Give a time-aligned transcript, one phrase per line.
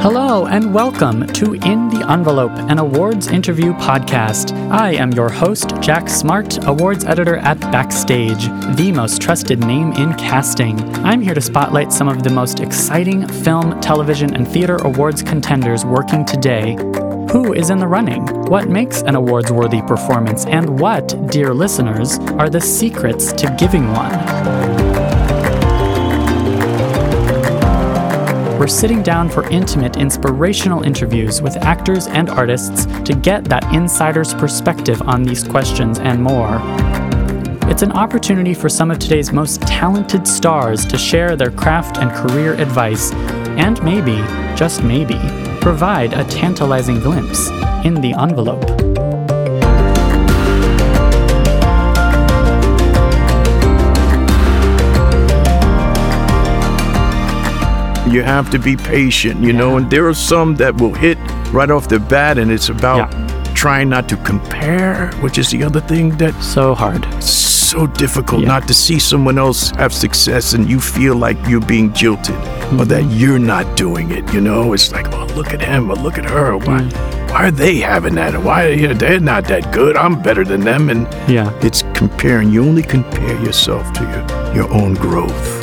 [0.00, 4.52] Hello and welcome to In the Envelope, an awards interview podcast.
[4.70, 8.44] I am your host, Jack Smart, awards editor at Backstage,
[8.76, 10.78] the most trusted name in casting.
[11.04, 15.84] I'm here to spotlight some of the most exciting film, television, and theater awards contenders
[15.84, 16.76] working today.
[17.32, 18.24] Who is in the running?
[18.44, 20.46] What makes an awards worthy performance?
[20.46, 24.77] And what, dear listeners, are the secrets to giving one?
[28.58, 34.34] We're sitting down for intimate, inspirational interviews with actors and artists to get that insider's
[34.34, 36.60] perspective on these questions and more.
[37.70, 42.10] It's an opportunity for some of today's most talented stars to share their craft and
[42.10, 44.16] career advice, and maybe,
[44.56, 45.20] just maybe,
[45.60, 47.50] provide a tantalizing glimpse
[47.84, 49.07] in the envelope.
[58.10, 61.18] You have to be patient, you know, and there are some that will hit
[61.52, 63.52] right off the bat, and it's about Yeah.
[63.54, 67.06] trying not to compare, which is the other thing that's So hard.
[67.22, 68.48] so difficult Yeah.
[68.48, 72.34] not to see someone else have success and you feel like you're being jilted
[72.78, 73.18] or that Mm-hmm.
[73.20, 74.72] you're not doing it, you know?
[74.72, 76.56] It's like, oh, look at him or look at her.
[76.56, 76.92] Why, Mm.
[77.30, 78.34] why are they having that?
[78.34, 79.96] Or why you know, they're not that good?
[79.98, 80.88] I'm better than them.
[80.88, 81.50] And Yeah.
[81.60, 82.50] it's comparing.
[82.50, 84.24] You only compare yourself to your,
[84.64, 85.57] your own growth.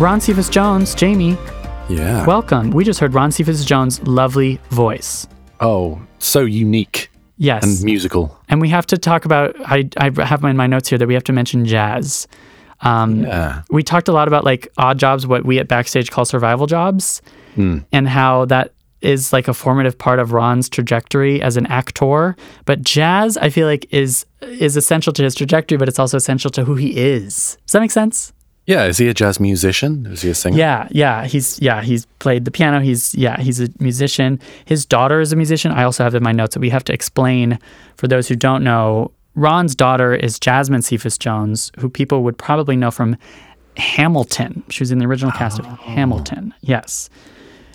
[0.00, 1.36] Ron Cephas Jones, Jamie,
[1.88, 2.24] Yeah.
[2.24, 2.70] welcome.
[2.70, 5.26] We just heard Ron Cephas Jones' lovely voice.
[5.62, 7.62] oh, so unique Yes.
[7.64, 8.34] and musical.
[8.48, 11.12] And we have to talk about, I, I have in my notes here that we
[11.12, 12.26] have to mention jazz.
[12.80, 13.60] Um, Yeah.
[13.70, 17.20] We talked a lot about like odd jobs, what we at Backstage call survival jobs,
[17.56, 22.36] and how that is like a formative part of Ron's trajectory as an actor.
[22.64, 26.50] But jazz, I feel like, is is essential to his trajectory, but it's also essential
[26.52, 27.58] to who he is.
[27.66, 28.32] Does that make sense?
[28.70, 28.84] Yeah.
[28.84, 30.06] Is he a jazz musician?
[30.06, 30.56] Is he a singer?
[30.56, 31.26] Yeah, yeah.
[31.26, 32.80] He's yeah, he's played the piano.
[32.80, 34.38] He's yeah, he's a musician.
[34.64, 35.72] His daughter is a musician.
[35.72, 37.58] I also have in my notes that we have to explain
[37.96, 39.10] for those who don't know.
[39.34, 43.16] Ron's daughter is Jasmine Cephas Jones, who people would probably know from
[43.76, 44.62] Hamilton.
[44.68, 45.74] She was in the original cast of oh.
[45.82, 46.54] Hamilton.
[46.60, 47.10] Yes.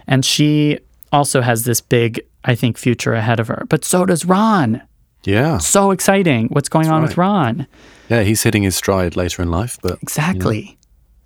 [0.08, 0.80] And she
[1.12, 3.66] also has this big, I think, future ahead of her.
[3.70, 4.82] But so does Ron.
[5.24, 5.58] Yeah.
[5.58, 6.48] So exciting.
[6.50, 7.68] What's going on with Ron?
[8.10, 8.22] Yeah.
[8.24, 10.78] He's hitting his stride later in life, but Exactly.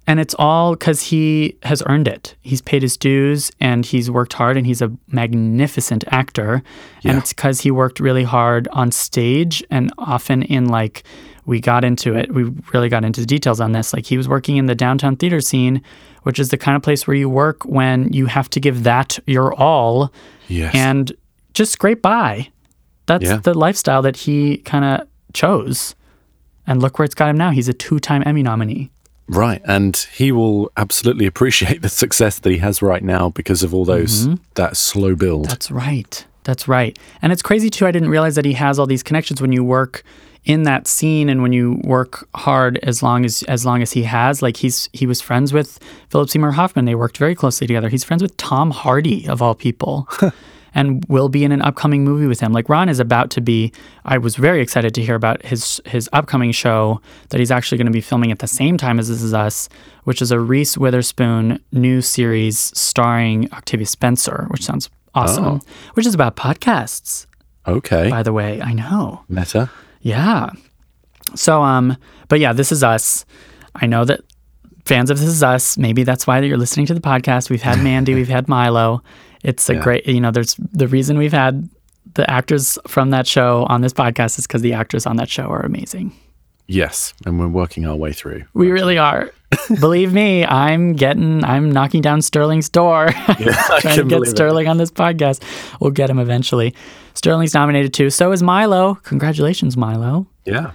[0.09, 2.33] And it's all because he has earned it.
[2.41, 6.63] He's paid his dues and he's worked hard and he's a magnificent actor.
[7.03, 11.03] And it's because he worked really hard on stage and often in like,
[11.45, 12.33] we got into it.
[12.33, 13.93] We really got into the details on this.
[13.93, 15.79] Like, he was working in the downtown theater scene,
[16.23, 19.19] which is the kind of place where you work when you have to give that
[19.27, 20.11] your all
[20.47, 20.73] yes.
[20.73, 21.11] and
[21.53, 22.49] just scrape by.
[23.05, 23.37] That's Yeah.
[23.37, 25.93] the lifestyle that he kind of chose.
[26.65, 27.51] And look where it's got him now.
[27.51, 28.89] He's a two time Emmy nominee.
[29.29, 29.61] Right.
[29.65, 33.85] And he will absolutely appreciate the success that he has right now because of all
[33.85, 35.43] those, that slow build.
[35.43, 35.49] Mm-hmm.
[35.49, 36.25] That's right.
[36.43, 36.97] That's right.
[37.21, 37.85] And it's crazy too.
[37.85, 40.03] I didn't realize that he has all these connections when you work
[40.45, 44.03] in that scene and when you work hard as long as as long as he
[44.03, 44.41] has.
[44.41, 45.79] Like he's he was friends with
[46.09, 46.85] Philip Seymour Hoffman.
[46.85, 47.89] They worked very closely together.
[47.89, 50.07] He's friends with Tom Hardy of all people.
[50.73, 52.51] and will be in an upcoming movie with him.
[52.51, 53.71] Like Ron is about to be
[54.05, 57.87] I was very excited to hear about his his upcoming show that he's actually going
[57.87, 59.69] to be filming at the same time as This Is Us,
[60.03, 65.61] which is a Reese Witherspoon new series starring Octavia Spencer, which sounds awesome.
[65.93, 67.25] Which is about podcasts,
[67.67, 68.09] okay.
[68.09, 68.61] by the way.
[68.61, 69.23] I know.
[69.27, 69.69] Meta.
[70.01, 70.49] Yeah.
[71.35, 71.97] So um
[72.27, 73.25] but yeah, This Is Us.
[73.75, 74.21] I know that
[74.85, 77.49] fans of This Is Us, maybe that's why that you're listening to the podcast.
[77.49, 79.03] We've had Mandy, we've had Milo.
[79.43, 79.81] It's a Yeah.
[79.83, 81.69] great, you know, there's the reason we've had
[82.15, 85.43] the actors from that show on this podcast is because the actors on that show
[85.43, 86.11] are amazing.
[86.67, 87.13] Yes.
[87.25, 88.43] And we're working our way through.
[88.53, 89.31] We really are.
[89.79, 93.07] Believe me, I'm getting, I'm knocking down Sterling's door.
[93.09, 94.35] I trying to can get believe it.
[94.35, 95.41] Sterling on this podcast.
[95.79, 96.75] We'll get him eventually.
[97.15, 98.09] Sterling's nominated too.
[98.11, 98.95] So is Milo.
[99.03, 100.27] Congratulations, Milo.
[100.45, 100.71] Yeah.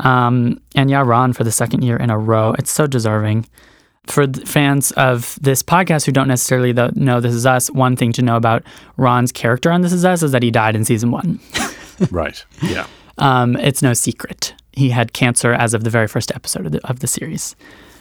[0.00, 2.54] Um, and yeah, Ron for the second year in a row.
[2.58, 3.46] It's so deserving.
[4.08, 8.22] For fans of this podcast who don't necessarily know This Is Us, one thing to
[8.22, 8.62] know about
[8.96, 11.40] Ron's character on This Is Us is that he died in season one.
[12.10, 12.44] Right.
[12.62, 12.86] Yeah.
[13.18, 14.54] Um, it's no secret.
[14.72, 17.56] He had cancer as of the very first episode of the, of the series.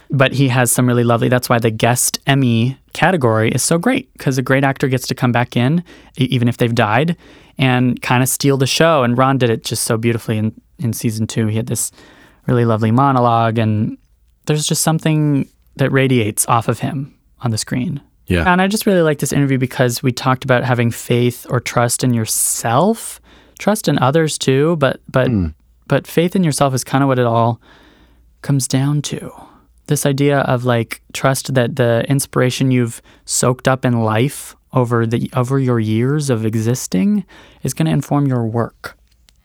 [0.10, 4.12] But he has some really lovely, that's why the guest Emmy category is so great
[4.14, 5.84] because a great actor gets to come back in,
[6.18, 7.18] even if they've died,
[7.58, 9.04] and kind of steal the show.
[9.04, 11.48] And Ron did it just so beautifully in, in season two.
[11.48, 11.92] He had this
[12.46, 13.98] really lovely monologue, and
[14.46, 18.02] there's just something that radiates off of him on the screen.
[18.28, 18.52] Yeah.
[18.52, 22.04] And I just really like this interview because we talked about having faith or trust
[22.04, 23.22] in yourself
[23.58, 25.48] trust in others too, but but hmm.
[25.88, 27.62] but faith in yourself is kind of what it all
[28.42, 29.32] comes down to.
[29.88, 35.30] This idea of like trust that the inspiration you've soaked up in life over the
[35.34, 37.26] over your years of existing
[37.64, 38.98] is going to inform your work.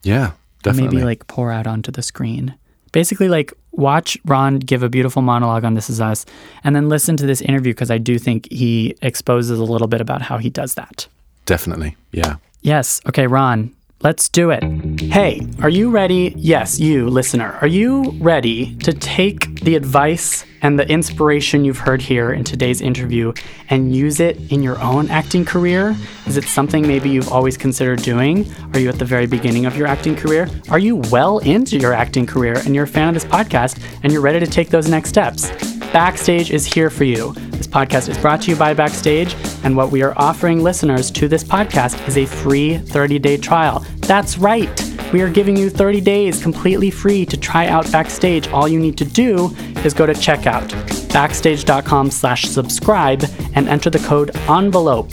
[0.02, 0.32] Yeah,
[0.62, 0.96] definitely.
[0.96, 2.56] Maybe like pour out onto the screen.
[2.92, 6.24] Basically, like watch Ron give a beautiful monologue on This Is Us,
[6.62, 10.00] and then listen to this interview because I do think he exposes a little bit
[10.00, 11.08] about how he does that.
[11.46, 11.96] definitely.
[12.12, 12.36] Yeah.
[12.62, 13.00] Yes.
[13.08, 14.62] Okay, Ron, let's do it.
[15.00, 16.34] Hey, are you ready?
[16.36, 17.58] Yes, you, listener.
[17.60, 22.80] Are you ready to take the advice and the inspiration you've heard here in today's
[22.80, 23.32] interview
[23.70, 25.96] and use it in your own acting career?
[26.26, 28.52] Is it something maybe you've always considered doing?
[28.74, 30.48] Are you at the very beginning of your acting career?
[30.68, 34.12] Are you well into your acting career and you're a fan of this podcast and
[34.12, 35.50] you're ready to take those next steps?
[35.92, 37.32] Backstage is here for you.
[37.50, 41.28] This podcast is brought to you by Backstage, and what we are offering listeners to
[41.28, 43.84] this podcast is a free 30 day trial.
[44.00, 44.70] That's right.
[45.12, 48.48] We are giving you 30 days completely free to try out Backstage.
[48.48, 49.54] All you need to do
[49.84, 50.68] is go to checkout,
[51.12, 53.24] backstage.com slash subscribe,
[53.54, 55.10] and enter the code ENVELOPE.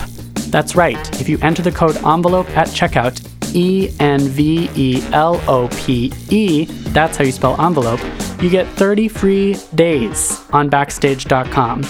[0.52, 1.22] That's right.
[1.22, 3.26] If you enter the code ENVELOPE at checkout,
[3.56, 8.00] E N V E L O P E, that's how you spell envelope,
[8.42, 11.84] you get 30 free days on Backstage.com.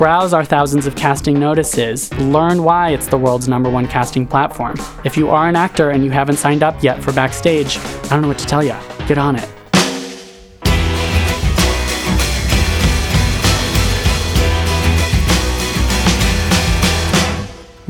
[0.00, 2.10] Browse our thousands of casting notices.
[2.14, 4.76] Learn why it's the world's number one casting platform.
[5.04, 8.22] If you are an actor and you haven't signed up yet for Backstage, I don't
[8.22, 8.74] know what to tell you.
[9.06, 9.59] Get on it.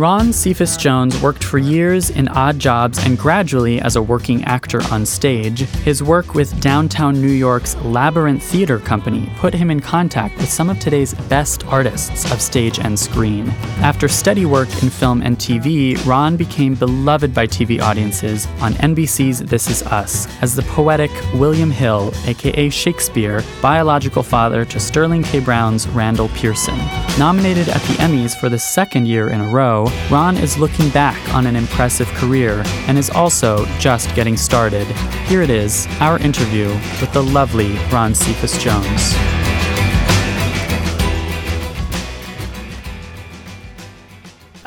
[0.00, 4.80] Ron Cephas Jones worked for years in odd jobs and gradually as a working actor
[4.90, 5.60] on stage.
[5.84, 10.70] His work with downtown New York's Labyrinth Theater Company put him in contact with some
[10.70, 13.50] of today's best artists of stage and screen.
[13.82, 19.40] After steady work in film and TV, Ron became beloved by TV audiences on NBC's
[19.40, 25.40] This Is Us as the poetic William Hill, aka Shakespeare, biological father to Sterling K.
[25.40, 26.78] Brown's Randall Pearson.
[27.18, 31.18] Nominated at the Emmys for the second year in a row, Ron is looking back
[31.34, 34.86] on an impressive career and is also just getting started.
[35.26, 36.68] Here it is, our interview
[37.00, 39.14] with the lovely Ron Cephas Jones.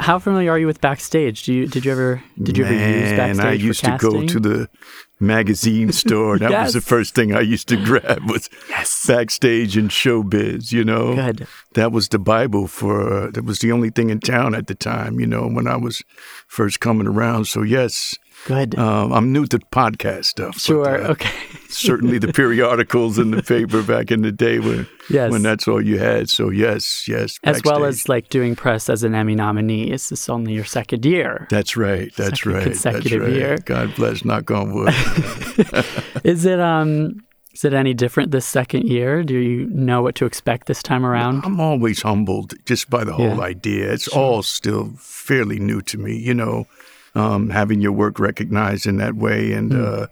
[0.04, 1.44] How familiar are you with Backstage?
[1.44, 4.26] Do you did you ever did you ever use Man, Backstage I used to go
[4.26, 4.70] to the
[5.24, 6.38] magazine store.
[6.38, 9.08] That was the first thing I used to grab was Yes.
[9.08, 10.72] backstage and showbiz.
[10.72, 11.48] You know, Good.
[11.74, 13.32] that was the Bible for.
[13.32, 15.20] that was the only thing in town at the time.
[15.20, 16.02] You know, when I was
[16.48, 17.46] first coming around.
[17.46, 18.16] So yes,
[18.46, 18.78] Good.
[18.78, 20.54] um, I'm new to podcast stuff.
[20.56, 21.04] but, sure.
[21.06, 21.32] uh, okay.
[21.74, 25.32] certainly the periodicals in the paper back in the day when Yes.
[25.32, 26.30] when that's all you had.
[26.30, 29.92] So yes, yes, As well as like doing press as an Emmy nominee.
[29.92, 31.48] Is this only your second year?
[31.50, 32.14] That's right.
[32.16, 32.64] That's Second right.
[32.64, 33.38] consecutive that's right.
[33.38, 33.58] year.
[33.66, 34.24] God bless.
[34.24, 34.94] Knock on wood.
[36.24, 37.24] Is it um
[37.54, 39.24] is it any different this second year?
[39.24, 41.44] Do you know what to expect this time around?
[41.46, 43.42] I'm always humbled just by the whole Yeah.
[43.42, 43.92] idea.
[43.94, 46.66] It's all still fairly new to me, you know,
[47.14, 49.84] um, having your work recognized in that way and, Hmm.
[49.86, 50.06] uh,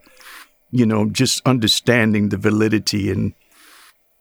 [0.72, 3.34] you know, just understanding the validity and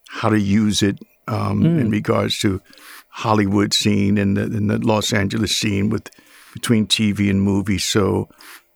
[0.08, 0.98] how to use it
[1.28, 1.78] um, Hmm.
[1.78, 2.60] in regards to
[3.10, 6.10] Hollywood scene and the, and the Los Angeles scene with
[6.52, 7.84] between TV and movies.
[7.84, 8.28] So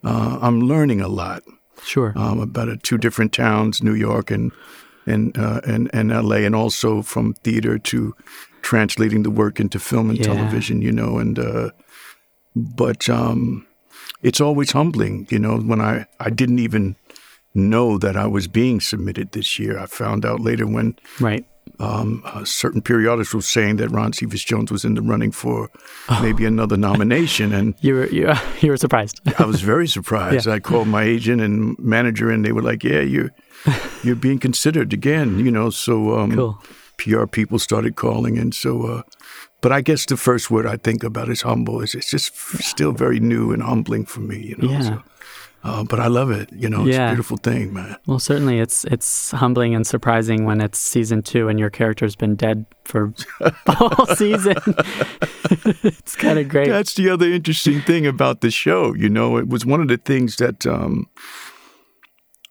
[0.05, 1.43] uh, I'm learning a lot
[1.83, 2.13] Sure.
[2.17, 4.53] um, about uh, two different towns, New York and
[5.07, 8.15] and uh, and and L.A., and also from theater to
[8.63, 10.27] translating the work into film and Yeah.
[10.27, 10.81] television.
[10.83, 11.71] You know, and uh,
[12.55, 13.67] but um,
[14.23, 15.27] it's always humbling.
[15.31, 16.97] You know, when I I didn't even
[17.55, 19.79] know that I was being submitted this year.
[19.79, 21.45] I found out later when right.
[21.79, 25.71] um, uh, certain periodicals were saying that Ron Cephas Jones was in the running for
[26.09, 26.21] Oh.
[26.23, 29.21] maybe another nomination, and You were you, you were surprised.
[29.39, 30.47] I was very surprised.
[30.57, 33.31] I called my agent and manager, and they were like, "Yeah, you're
[34.03, 36.63] you're being considered again." You know, so um, Cool.
[36.99, 38.83] PR people started calling, and so.
[38.87, 39.03] Uh,
[39.61, 41.81] but I guess the first word I think about is humble.
[41.83, 44.37] It's, it's just still very new and humbling for me.
[44.39, 44.71] You know.
[44.71, 44.83] Yeah.
[44.83, 45.03] So,
[45.65, 46.51] uh, but I love it.
[46.53, 47.09] You know, it's Yeah.
[47.09, 47.97] a beautiful thing, man.
[48.07, 52.37] Well, certainly it's it's humbling and surprising when it's season two and your character's been
[52.37, 53.13] dead for
[53.67, 54.57] whole season.
[55.83, 56.69] it's kind of great.
[56.69, 58.95] That's the other interesting thing about the show.
[58.95, 61.07] You know, it was one of the things that, um,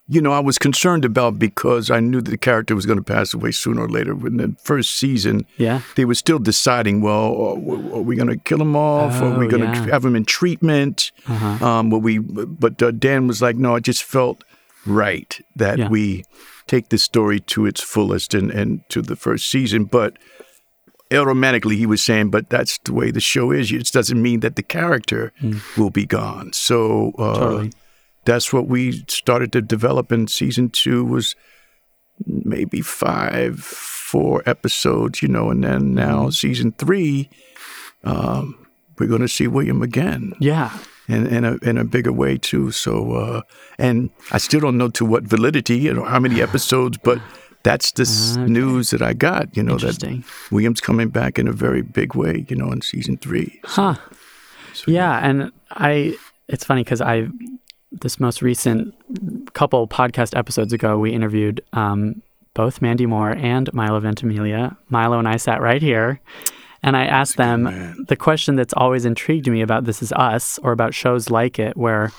[0.10, 3.04] you know, I was concerned about because I knew that the character was going to
[3.04, 4.14] pass away sooner or later.
[4.14, 5.80] When the first season, Yeah.
[5.96, 9.22] they were still deciding, well, are are we going to kill him off?
[9.22, 9.80] are we Oh, going to yeah.
[9.82, 9.92] Uh-huh.
[9.92, 11.12] have him in treatment?
[11.28, 14.44] Um, but we, but uh, Dan was like, no, it just felt
[14.86, 15.88] right that Yeah.
[15.90, 16.26] we
[16.68, 19.86] take this story to its fullest and, and to the first season.
[19.86, 20.18] But
[21.14, 23.72] automatically he was saying, but that's the way the show is.
[23.72, 25.32] It doesn't mean that the character
[25.78, 26.52] will be gone.
[26.54, 27.36] So, uh.
[27.40, 27.72] Totally.
[28.26, 31.36] That's what we started to develop in season two was
[32.26, 37.30] maybe five, four episodes, you know, and then now season three,
[38.04, 38.66] um,
[38.98, 40.34] we're going to see William again.
[40.40, 40.78] Yeah.
[41.10, 42.72] In, in a in a bigger way too.
[42.72, 43.42] So, uh,
[43.78, 47.20] and I still don't know to what validity, you know, how many episodes, but
[47.64, 48.04] that's the
[48.40, 48.50] Okay.
[48.52, 49.56] news that I got.
[49.58, 52.46] You know that William's coming back in a very big way.
[52.48, 53.60] You know, in season three.
[53.66, 53.96] Huh.
[54.88, 56.16] Yeah, and I
[56.48, 57.28] it's funny because I
[58.02, 58.94] this most recent
[59.54, 62.22] couple podcast episodes ago we interviewed um,
[62.54, 64.78] both Mandy Moore and Milo Ventimiglia.
[64.90, 66.20] Milo and I sat right here,
[66.82, 68.06] and I asked them man.
[68.08, 71.78] the question that's always intrigued me about This Is Us or about shows like it,
[71.78, 72.12] where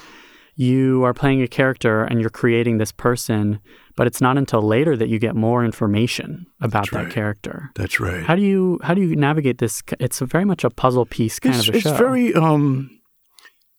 [0.57, 3.59] you are playing a character and you're creating this person,
[3.97, 7.71] but it's not until later that you get more information about that character.
[7.75, 8.23] That's right.
[8.23, 9.83] How do you how do you navigate this?
[9.99, 11.97] It's a very much a puzzle piece kind it's, of a it's show.
[11.97, 12.91] very um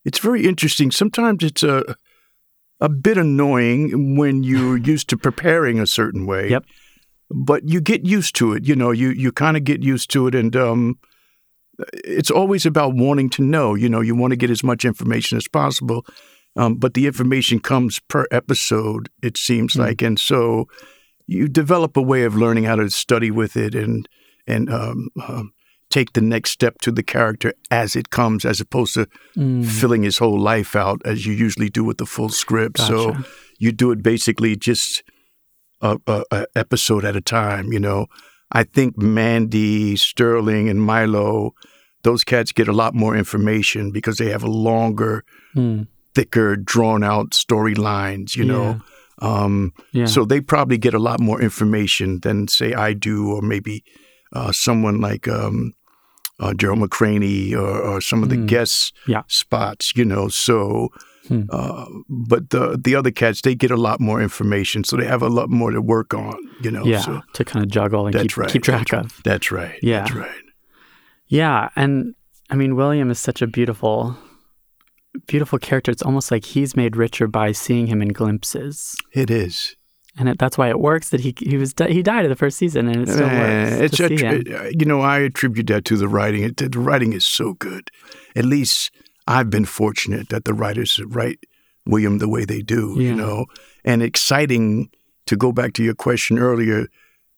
[0.05, 1.83] it's very interesting sometimes it's a
[2.81, 6.65] a bit annoying when you're used to preparing a certain way Yep.
[7.29, 10.27] but you get used to it you know you you kind of get used to
[10.27, 10.99] it and um
[12.05, 15.37] it's always about wanting to know you know you want to get as much information
[15.37, 16.05] as possible
[16.57, 19.79] um, but the information comes per episode it seems Mm.
[19.79, 20.67] like and so
[21.27, 24.07] you develop a way of learning how to study with it and
[24.47, 25.51] and um, um,
[25.97, 29.05] take the next step to the character as it comes, as opposed to
[29.37, 29.63] Mm.
[29.79, 32.77] filling his whole life out as you usually do with the full script.
[32.79, 32.97] So
[33.63, 35.03] you do it basically just
[35.81, 37.65] a, a, a episode at a time.
[37.73, 38.05] You know,
[38.59, 41.51] I think Mandy, Sterling, and Milo,
[42.03, 45.23] those cats get a lot more information because they have a longer,
[45.55, 45.87] Mm.
[46.15, 48.35] thicker, drawn out storylines.
[48.35, 48.79] You know.
[49.21, 50.07] Um, Yeah.
[50.07, 53.83] so they probably get a lot more information than, say, I do, or maybe
[54.33, 55.71] uh, someone like um,
[56.39, 58.47] uh, Gerald McRaney or, or some of the Mm.
[58.47, 59.23] guest Yeah.
[59.27, 60.27] spots, you know.
[60.27, 60.89] So,
[61.27, 61.43] Hmm.
[61.49, 65.23] uh, but the the other cats, they get a lot more information, so they have
[65.23, 66.85] a lot more to work on, you know.
[66.85, 68.51] yeah, So to kind of juggle and that's keep right.
[68.51, 69.21] keep track of.
[69.23, 69.79] that's right.
[69.81, 70.01] Yeah.
[70.01, 70.43] That's right.
[71.27, 72.13] Yeah, and
[72.51, 74.15] I mean William is such a beautiful
[75.27, 75.91] beautiful character.
[75.91, 78.95] It's almost like he's made richer by seeing him in glimpses.
[79.13, 79.75] It is.
[80.17, 82.57] And it, that's why it works that he he was he died in the first
[82.57, 83.81] season and it still Eh, works.
[83.81, 84.43] it's to a, see him.
[84.55, 86.43] uh, you know I attribute that to the writing.
[86.43, 87.91] It, the writing is so good.
[88.35, 88.91] At least
[89.27, 91.39] I've been fortunate that the writers write
[91.85, 92.95] William the way they do.
[92.97, 93.09] Yeah.
[93.09, 93.45] You know,
[93.83, 94.89] and exciting
[95.25, 96.87] to go back to your question earlier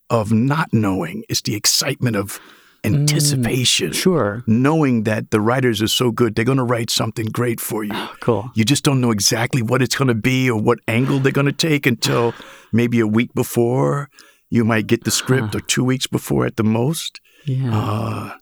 [0.10, 1.24] of not knowing.
[1.30, 2.40] It's the excitement of
[2.84, 3.92] anticipation.
[3.92, 4.44] Sure.
[4.48, 7.94] Knowing that the writers are so good, they're going to write something great for you.
[8.20, 8.52] Cool.
[8.56, 11.46] You just don't know exactly what it's going to be or what angle they're going
[11.46, 12.34] to take until
[12.74, 14.10] maybe a week before.
[14.50, 17.22] You might get the script or two weeks before at the most.
[17.46, 17.78] Yeah.
[17.78, 18.38] Uh,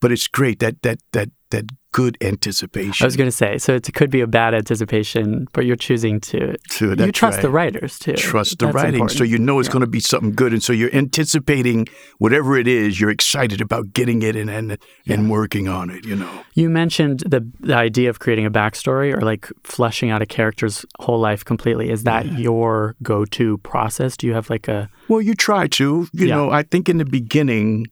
[0.00, 3.04] but it's great that that that that good anticipation.
[3.04, 6.20] I was going to say, so it could be a bad anticipation, but you're choosing
[6.20, 6.56] to.
[6.56, 8.14] To- you trust the writers too.
[8.14, 9.72] Trust the That's writing, so you know it's Yeah.
[9.74, 11.86] going to be something good, and so you're anticipating
[12.18, 12.98] whatever it is.
[13.00, 16.04] You're excited about getting it and and, and working on it.
[16.06, 16.42] You know.
[16.54, 20.84] You mentioned the the idea of creating a backstory or like fleshing out a character's
[20.98, 21.90] whole life completely.
[21.90, 24.16] Is that your go to process?
[24.16, 26.08] Do you have like a Well, you try to.
[26.12, 26.34] You Yeah.
[26.36, 27.86] know, I think in the beginning,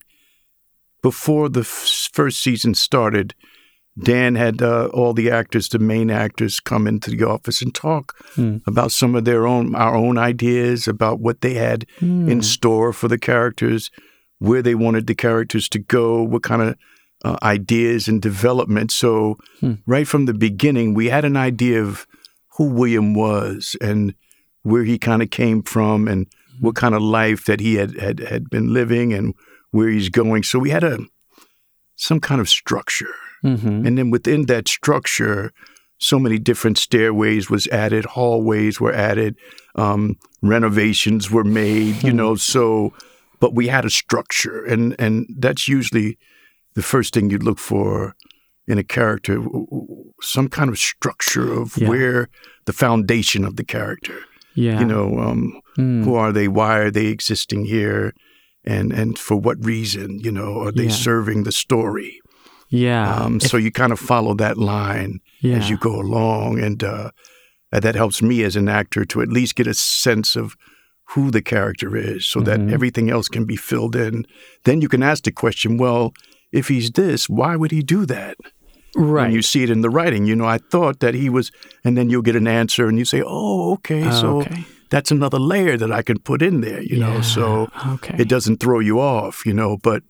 [1.03, 3.35] before the f- first season started,
[3.99, 8.15] Dan had uh, all the actors, the main actors, come into the office and talk
[8.35, 8.59] Hmm.
[8.67, 13.09] about some of their own, our own ideas about what they had in store for
[13.09, 13.91] the characters,
[14.39, 16.77] where they wanted the characters to go, what kind of
[17.25, 18.91] uh, ideas and development.
[18.93, 19.75] So, Hmm.
[19.87, 22.07] right from the beginning, we had an idea of
[22.57, 24.15] who William was and
[24.63, 26.27] where he kind of came from and
[26.61, 29.35] what kind of life that he had, had had been living and
[29.71, 30.43] where he's going.
[30.45, 30.99] So we had a
[31.97, 33.15] some kind of structure.
[33.43, 35.51] Hmm And then within that structure,
[35.99, 39.35] so many different stairways was added, hallways were added,
[39.75, 42.37] um, renovations were made, you know.
[42.37, 42.93] So,
[43.41, 46.17] but we had a structure, and and that's usually
[46.75, 48.15] the first thing you look for
[48.67, 49.39] in a character,
[50.23, 51.89] some kind of structure of Yeah.
[51.89, 52.29] where
[52.67, 54.19] the foundation of the character.
[54.55, 56.05] yeah You know, um, Mm.
[56.05, 56.49] who are they?
[56.49, 58.13] Why are they existing here?
[58.65, 60.19] And and for what reason?
[60.25, 61.03] You know, are they Yeah.
[61.05, 62.21] serving the story?
[62.71, 66.59] Yeah Um, If- so you kind of follow that line yeah as you go along,
[66.61, 67.11] and uh,
[67.73, 70.55] that helps me as an actor to at least get a sense of
[71.15, 72.73] who the character is, so that Mhm.
[72.73, 74.25] everything else can be filled in.
[74.65, 76.13] Then you can ask the question, well,
[76.53, 78.37] if he's this, why would he do that?
[78.97, 80.27] right And you see it in the writing.
[80.27, 81.51] You know, I thought that he was,
[81.85, 84.65] and then you'll get an answer, and you say, oh, okay, Oh, so okay.
[84.91, 86.83] that's another layer that I can put in there.
[86.83, 90.03] You know, Yeah, so okay it doesn't throw you off, you know, but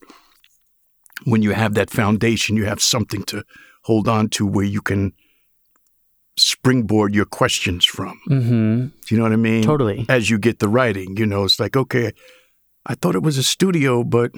[1.25, 3.45] when you have that foundation, you have something to
[3.85, 5.13] hold on to where you can
[6.37, 8.19] springboard your questions from.
[8.29, 8.87] Mm-hmm.
[8.87, 9.63] Do you know what I mean?
[9.63, 10.07] Totally.
[10.09, 12.13] As you get the writing, you know, it's like, okay,
[12.87, 14.33] I thought it was a studio, but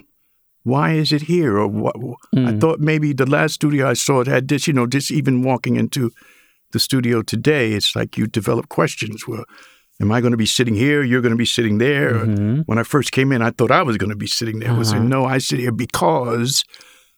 [0.65, 1.59] why is it here?
[1.59, 1.97] Or what?
[1.97, 2.61] I Mm.
[2.61, 4.67] thought maybe the last studio I saw it had this.
[4.67, 6.11] You know, just even walking into
[6.73, 9.27] the studio today, it's like you develop questions.
[9.29, 9.45] Well,
[10.01, 11.03] am I going to be sitting here?
[11.03, 12.15] You're going to be sitting there.
[12.15, 12.65] Mhm.
[12.67, 14.71] When I first came in, I thought I was going to be sitting there.
[14.71, 15.21] I was saying, Uh-huh.
[15.21, 16.65] no, I sit here because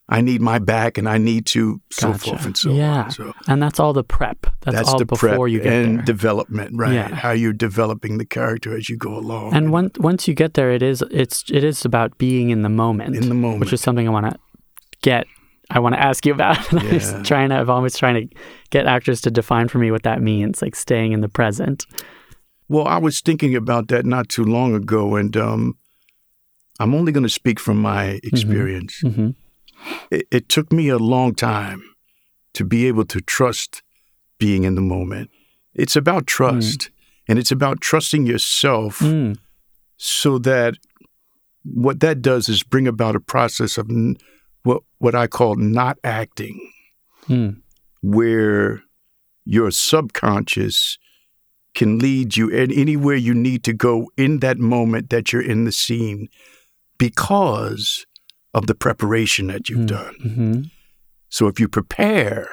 [0.06, 2.18] I need my back and I need to so Gotcha.
[2.30, 3.04] forth and so Yeah.
[3.04, 3.10] on.
[3.10, 4.38] So And that's all the prep.
[4.60, 6.04] That's, that's all the before prep you get and there.
[6.04, 6.92] development, right?
[6.92, 7.08] Yeah.
[7.14, 9.54] How you're developing the character as you go along.
[9.54, 12.68] and once once you get there, it is it's it is about being in the
[12.68, 13.60] moment, in the moment.
[13.60, 14.36] which is something I want to
[15.00, 15.24] get.
[15.70, 16.58] I want to ask you about.
[16.70, 17.56] And I'm trying to.
[17.60, 18.36] I'm always trying to
[18.68, 21.86] get actors to define for me what that means, like staying in the present.
[22.68, 25.76] Well, I was thinking about that not too long ago, and um,
[26.80, 29.00] I'm only going to speak from my experience.
[29.00, 29.30] hmm
[30.10, 31.82] It, it took me a long time
[32.54, 33.82] to be able to trust
[34.38, 35.30] being in the moment.
[35.74, 36.90] It's about trust,
[37.28, 39.36] and it's about trusting yourself Mm.
[39.96, 40.74] so that
[41.64, 44.16] what that does is bring about a process of n-
[44.62, 46.58] what what I call not acting.
[47.28, 47.62] Mm.
[48.02, 48.82] where
[49.46, 50.98] your subconscious
[51.74, 55.72] can lead you anywhere you need to go in that moment that you're in the
[55.72, 56.28] scene
[56.98, 58.06] because
[58.52, 60.14] of the preparation that you've done.
[60.22, 60.62] hmm
[61.28, 62.48] So if you prepare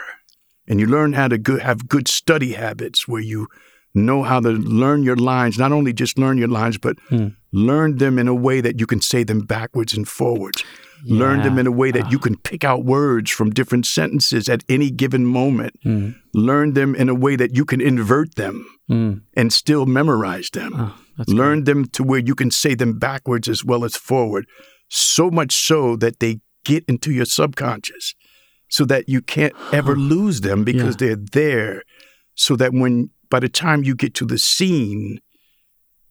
[0.67, 3.47] and you learn how to go, have good study habits where you
[3.93, 7.35] know how to learn your lines, not only just learn your lines, but Mm.
[7.51, 10.63] learn them in a way that you can say them backwards and forwards.
[11.05, 12.09] Learn them in a way that Ah.
[12.09, 15.73] you can pick out words from different sentences at any given moment.
[15.85, 16.15] Mm.
[16.33, 19.21] Learn them in a way that you can invert them Mm.
[19.35, 20.73] and still memorize them.
[20.75, 24.45] Oh, that's Learn them to where you can say them backwards as well as forward.
[24.89, 28.13] So much so that they get into your subconscious
[28.69, 31.07] so that you can't ever lose them because Yeah.
[31.15, 31.83] they're there.
[32.35, 35.19] So that when, by the time you get to the scene,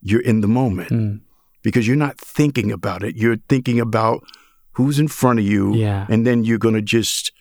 [0.03, 1.21] you're in the moment Mm.
[1.63, 3.17] because you're not thinking about it.
[3.17, 4.25] You're thinking about
[4.73, 5.75] who's in front of you.
[5.75, 6.07] Yeah.
[6.09, 7.33] And then you're going to just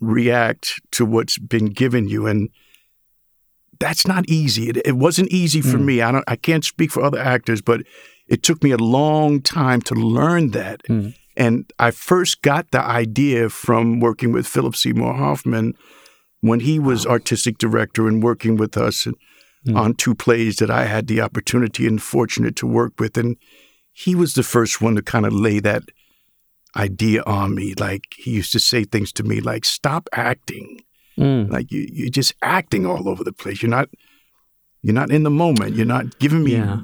[0.00, 2.26] react to what's been given you.
[2.26, 2.48] And
[3.78, 4.68] that's not easy.
[4.68, 5.84] It, it wasn't easy for Mm.
[5.84, 6.00] me.
[6.02, 6.24] I don't.
[6.28, 7.82] I can't speak for other actors, but
[8.28, 10.82] it took me a long time to learn that.
[10.88, 11.14] Mm.
[11.36, 15.74] And I first got the idea from working with Philip Seymour Hoffman
[16.40, 19.06] when he was artistic director and working with us
[19.66, 19.76] Mm.
[19.76, 23.16] on two plays that I had the opportunity and fortunate to work with.
[23.16, 23.36] And
[23.92, 25.84] he was the first one to kind of lay that
[26.76, 27.74] idea on me.
[27.78, 30.80] Like he used to say things to me like, stop acting.
[31.18, 31.50] Mm.
[31.50, 33.62] Like you, you're just acting all over the place.
[33.62, 33.88] You're not
[34.82, 35.76] you're not in the moment.
[35.76, 36.80] You're not giving me Yeah.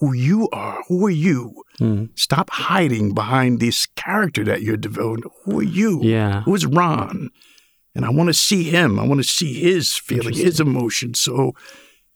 [0.00, 0.82] who you are.
[0.88, 1.62] Who are you?
[1.78, 2.10] Mm.
[2.18, 5.24] Stop hiding behind this character that you're developing.
[5.44, 6.00] Who are you?
[6.02, 6.42] Yeah.
[6.42, 7.30] Who is Ron?
[7.94, 8.98] And I want to see him.
[9.00, 11.14] I want to see his feeling, his emotion.
[11.14, 11.54] So,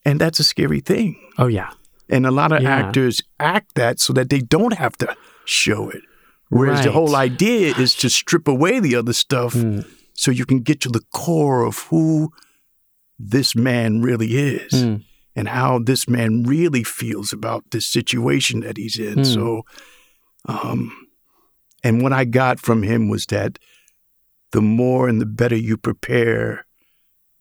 [0.04, 1.16] and that's a scary thing.
[1.38, 1.70] Oh yeah.
[2.10, 2.70] And a lot of Yeah.
[2.76, 6.02] actors act that so that they don't have to show it.
[6.50, 9.84] Whereas the whole idea is to strip away the other stuff Mm.
[10.12, 12.32] so you can get to the core of who
[13.18, 15.04] this man really is Mm.
[15.36, 19.14] and how this man really feels about this situation that he's in.
[19.18, 19.24] Hmm.
[19.24, 19.64] So,
[20.46, 20.92] um,
[21.82, 23.58] and what I got from him was that
[24.52, 26.66] the more and the better you prepare,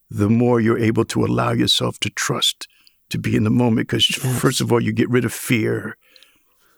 [0.09, 2.67] the more you're able to allow yourself to trust
[3.09, 3.87] to be in the moment.
[3.87, 4.39] Because Yes.
[4.41, 5.97] first of all, you get rid of fear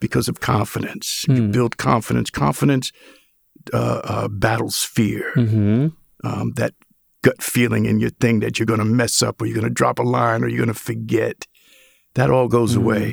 [0.05, 1.07] because of confidence.
[1.27, 1.51] You Hmm.
[1.51, 2.29] build confidence.
[2.31, 2.91] Confidence
[3.73, 5.87] uh, uh, battles fear hmm
[6.23, 6.73] um, that
[7.21, 9.81] gut feeling in your thing that you're going to mess up or you're going to
[9.83, 11.37] drop a line or you're going to forget.
[12.13, 12.81] That all goes Mm.
[12.81, 13.07] away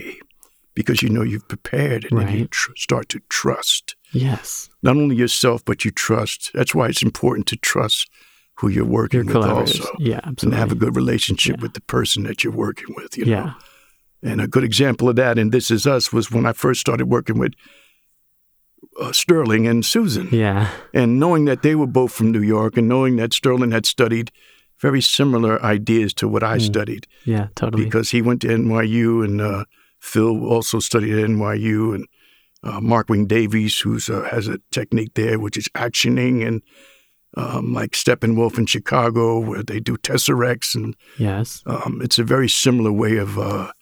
[0.75, 4.69] because you know you've prepared and then you tr- start to trust Yes.
[4.83, 6.51] not only yourself but you trust.
[6.55, 8.09] That's why it's important to trust
[8.59, 11.63] who you're working Your with also Yeah, and have a good relationship Yeah.
[11.63, 13.11] with the person that you're working with.
[13.19, 13.33] You know?
[13.45, 13.53] yeah.
[14.23, 17.07] And a good example of that in This Is Us was when I first started
[17.07, 17.55] working with
[19.01, 20.29] uh, Sterling and Susan.
[20.31, 20.69] Yeah.
[20.95, 24.31] And knowing that they were both from New York and knowing that Sterling had studied
[24.81, 26.63] very similar ideas to what I Mm.
[26.63, 27.49] studied Yeah.
[27.55, 27.85] Totally.
[27.85, 29.65] because he went to NYU and uh,
[30.01, 32.07] Phil also studied at NYU and
[32.65, 36.63] uh, Mark Wing Davies, who uh, has a technique there which is actioning and
[37.37, 41.63] um, like Steppenwolf in Chicago where they do Tesserects and yes.
[41.67, 43.73] um, it's a very similar way of uh,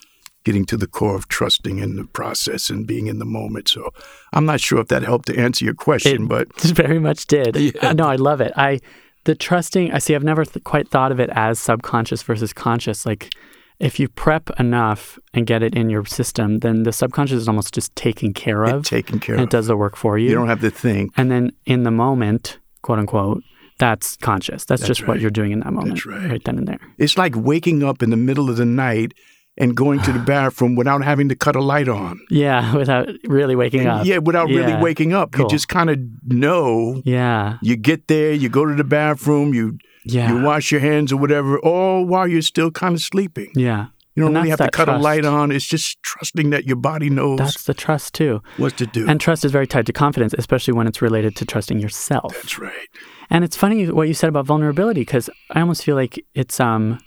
[0.45, 3.69] getting to the core of trusting in the process and being in the moment.
[3.69, 3.91] So
[4.33, 7.27] I'm not sure if that helped to answer your question, but It- but very much
[7.27, 7.57] did.
[7.57, 7.73] Yeah.
[7.83, 8.53] Uh, no, I love it.
[8.57, 8.81] I
[9.25, 9.93] the trusting.
[9.93, 10.15] I see.
[10.15, 13.05] I've never th- quite thought of it as subconscious versus conscious.
[13.05, 13.31] Like
[13.79, 17.75] if you prep enough and get it in your system, then the subconscious is almost
[17.75, 19.49] just taken care it of, taken care and of.
[19.49, 20.29] it does the work for you.
[20.31, 21.13] You don't have to think.
[21.19, 23.43] and then in the moment, quote unquote,
[23.79, 24.65] that's conscious.
[24.67, 26.45] That's, just what you're doing in that moment, That's right.
[26.45, 26.79] then and there.
[26.99, 29.13] It's like waking up in the middle of the night
[29.61, 32.19] and going to the bathroom without having to cut a light on.
[32.31, 34.05] Yeah, without really waking up.
[34.07, 35.31] Yeah, without really waking up.
[35.33, 35.45] Cool.
[35.45, 37.03] You just kind of know.
[37.05, 41.13] Yeah, You get there, you go to the bathroom, you yeah, you wash your hands
[41.13, 43.53] or whatever, all while you're still kind of sleeping.
[43.55, 43.87] yeah.
[44.17, 45.53] You don't And really have to cut a light on.
[45.53, 48.43] It's just trusting that your body knows That's the trust too.
[48.57, 49.07] what to do.
[49.09, 52.35] And trust is very tied to confidence, especially when it's related to trusting yourself.
[52.35, 52.89] That's right.
[53.31, 56.99] And it's funny what you said about vulnerability because I almost feel like it's um,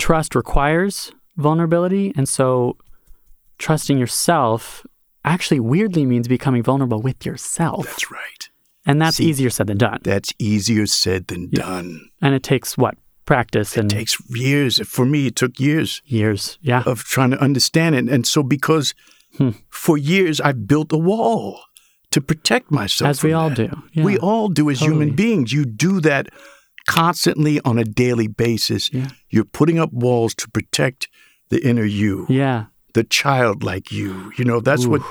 [0.00, 2.76] trust requires vulnerability, and so
[3.58, 4.86] trusting yourself
[5.24, 8.48] actually weirdly means becoming vulnerable with yourself, That's right.
[8.84, 9.98] and that's See- easier said than done.
[10.02, 12.10] That's easier said than done.
[12.22, 14.78] And it takes what practice and It takes years.
[14.86, 16.58] For me, it took years years.
[16.62, 18.08] Yeah, of trying to understand it.
[18.08, 18.94] And so, because
[19.36, 19.50] Hmm.
[19.68, 21.60] for years I built a wall
[22.12, 23.56] to protect myself, as we all that.
[23.70, 23.82] do.
[23.92, 24.04] Yeah.
[24.04, 25.52] We all do as human beings.
[25.52, 26.28] You do that
[26.86, 28.92] constantly on a daily basis.
[28.92, 29.08] Yeah.
[29.28, 31.08] You're putting up walls to protect
[31.50, 32.66] the inner you, Yeah.
[32.94, 34.32] the childlike you.
[34.36, 35.02] You know, that's what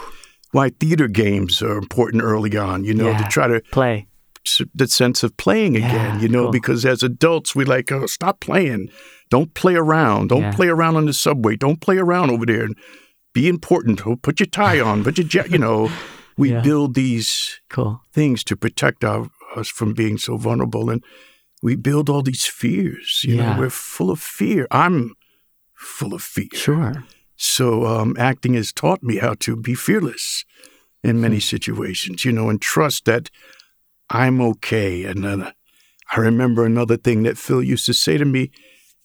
[0.51, 3.17] why theater games are important early on, you know, Yeah.
[3.17, 4.07] to try to Play.
[4.73, 6.51] the sense of playing again, Yeah, you know, cool.
[6.51, 8.89] because as adults, we like, oh, stop playing.
[9.29, 10.29] Don't play around.
[10.29, 10.51] Don't Yeah.
[10.53, 11.55] play around on the subway.
[11.57, 12.63] Don't play around over there.
[12.63, 12.75] And
[13.33, 14.01] be important.
[14.21, 15.03] Put your tie on.
[15.03, 15.51] Put your jacket.
[15.53, 15.91] You know,
[16.37, 16.61] we Yeah.
[16.61, 18.01] build these Cool.
[18.13, 21.03] things to protect our, us from being so vulnerable, and
[21.63, 23.21] we build all these fears.
[23.27, 24.67] You know, we're full of fear.
[24.71, 25.15] I'm
[25.75, 26.47] full of fear.
[26.53, 27.03] Sure.
[27.35, 30.45] So um, acting has taught me how to be fearless
[31.03, 31.39] in many Hmm.
[31.41, 33.29] situations, you know, and trust that
[34.09, 35.03] I'm okay.
[35.03, 35.51] And then
[36.15, 38.51] I remember another thing that Phil used to say to me,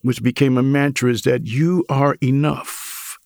[0.03, 3.19] which became a mantra, is that you are enough.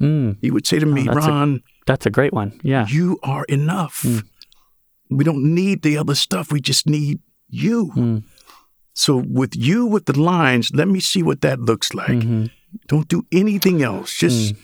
[0.00, 2.58] Mm, He would say to me, Oh, that's a- Ron, that's a great one.
[2.62, 2.86] Yeah.
[2.88, 4.02] you are enough.
[4.02, 4.24] Mm.
[5.10, 6.50] We don't need the other stuff.
[6.52, 7.92] We just need you.
[7.96, 8.22] Mm.
[8.94, 12.10] So with you with the lines, let me see what that looks like.
[12.22, 12.50] Mhm.
[12.88, 14.14] Don't do anything else.
[14.16, 14.54] Just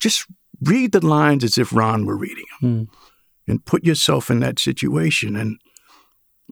[0.00, 0.26] just
[0.62, 2.88] read the lines as if Ron were reading them, Mm.
[3.48, 5.58] and put yourself in that situation, and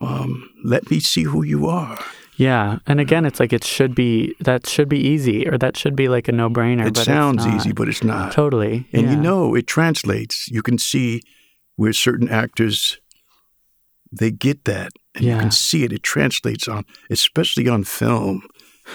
[0.00, 1.98] um, let me see who you are.
[2.36, 2.78] Yeah.
[2.86, 6.08] And again, it's like it should be that should be easy or that should be
[6.08, 6.86] like a no brainer.
[6.86, 8.32] it sounds easy, but it's not.
[8.32, 8.88] Totally.
[8.92, 10.48] And you know, it translates.
[10.48, 11.20] You can see
[11.76, 12.98] where certain actors
[14.10, 15.92] they get that, and you can see it.
[15.92, 18.42] It translates on, especially on film.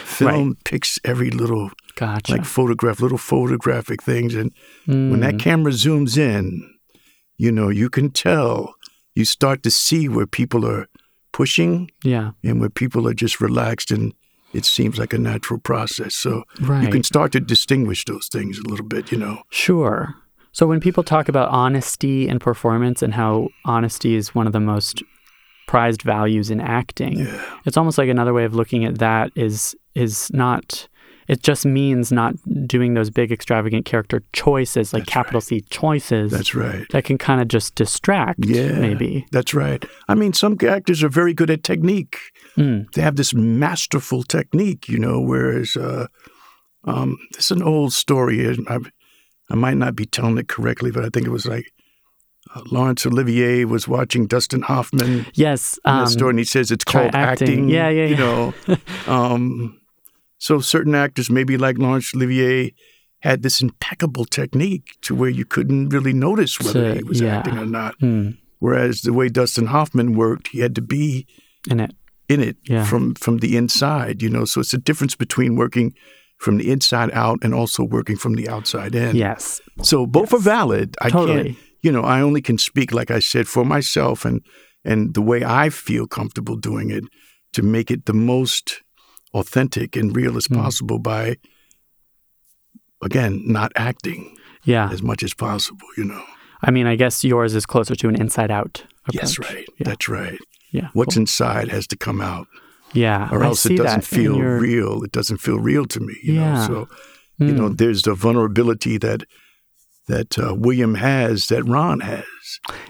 [0.05, 2.31] Film picks every little Gotcha.
[2.31, 4.51] like photograph, little photographic things, and
[4.85, 5.39] when that Mm.
[5.39, 6.69] camera zooms in,
[7.37, 8.73] you know, you can tell.
[9.15, 10.87] You start to see where people are
[11.31, 12.31] pushing yeah.
[12.43, 14.13] and where people are just relaxed, and
[14.53, 16.15] it seems like a natural process.
[16.15, 16.83] So Right.
[16.83, 19.11] you can start to distinguish those things a little bit.
[19.11, 20.13] You know, Sure.
[20.51, 24.59] So when people talk about honesty and performance and how honesty is one of the
[24.59, 25.03] most
[25.67, 29.75] prized values in acting, yeah, it's almost like another way of looking at that is
[29.93, 30.87] is not
[31.27, 36.31] it just means not doing those big extravagant character choices like That's capital C choices
[36.31, 36.87] that's right.
[36.91, 39.25] that can kind of just distract Yeah, maybe.
[39.31, 39.83] That's right.
[40.07, 42.17] I mean, some actors are very good at technique.
[42.55, 42.91] Mm.
[42.93, 45.19] They have this masterful technique, you know.
[45.19, 46.07] Whereas, uh,
[46.85, 48.47] um, this is an old story.
[48.67, 48.79] I,
[49.49, 51.71] I might not be telling it correctly, but I think it was like
[52.71, 55.79] Laurence Olivier was watching Dustin Hoffman Yes.
[55.85, 57.47] in Um, that story, and he says it's called acting.
[57.49, 57.69] acting.
[57.69, 58.53] Yeah, yeah, You know,
[59.07, 59.79] um,
[60.37, 62.73] so certain actors, maybe like Laurence Olivier,
[63.21, 67.37] had this impeccable technique to where you couldn't really notice whether So, he was yeah.
[67.37, 67.95] acting or not.
[67.99, 71.25] mm, Whereas the way Dustin Hoffman worked, he had to be
[71.69, 71.91] in it.
[72.29, 72.83] in it Yeah.
[72.85, 74.45] from from the inside, you know.
[74.45, 75.93] So it's a difference between working
[76.39, 79.15] from the inside out and also working from the outside in.
[79.15, 79.61] Yes.
[79.81, 80.95] So both are valid.
[81.01, 81.43] I Totally.
[81.43, 81.57] can't,
[81.87, 84.41] you know, I only can speak, like I said, for myself and
[84.83, 87.03] and the way I feel comfortable doing it
[87.53, 88.65] to make it the most
[89.33, 90.55] authentic and real as Mm.
[90.63, 91.23] possible by
[93.01, 94.89] again not acting Yeah.
[94.91, 96.23] as much as possible, you know.
[96.67, 99.15] I mean, I guess yours is closer to an inside out approach.
[99.23, 99.67] Yes, right.
[99.77, 99.87] Yeah.
[99.89, 100.39] That's right.
[100.71, 100.89] Yeah.
[100.93, 101.21] What's cool.
[101.21, 102.47] inside has to come out.
[102.93, 103.27] yeah.
[103.33, 105.03] or else it doesn't feel your- real.
[105.03, 106.15] It doesn't feel real to me.
[106.23, 106.53] You Yeah.
[106.53, 106.67] know?
[106.67, 106.77] So
[107.45, 107.77] you know, Mm.
[107.77, 109.19] there's the vulnerability that
[110.07, 112.25] that uh, William has that Ron has.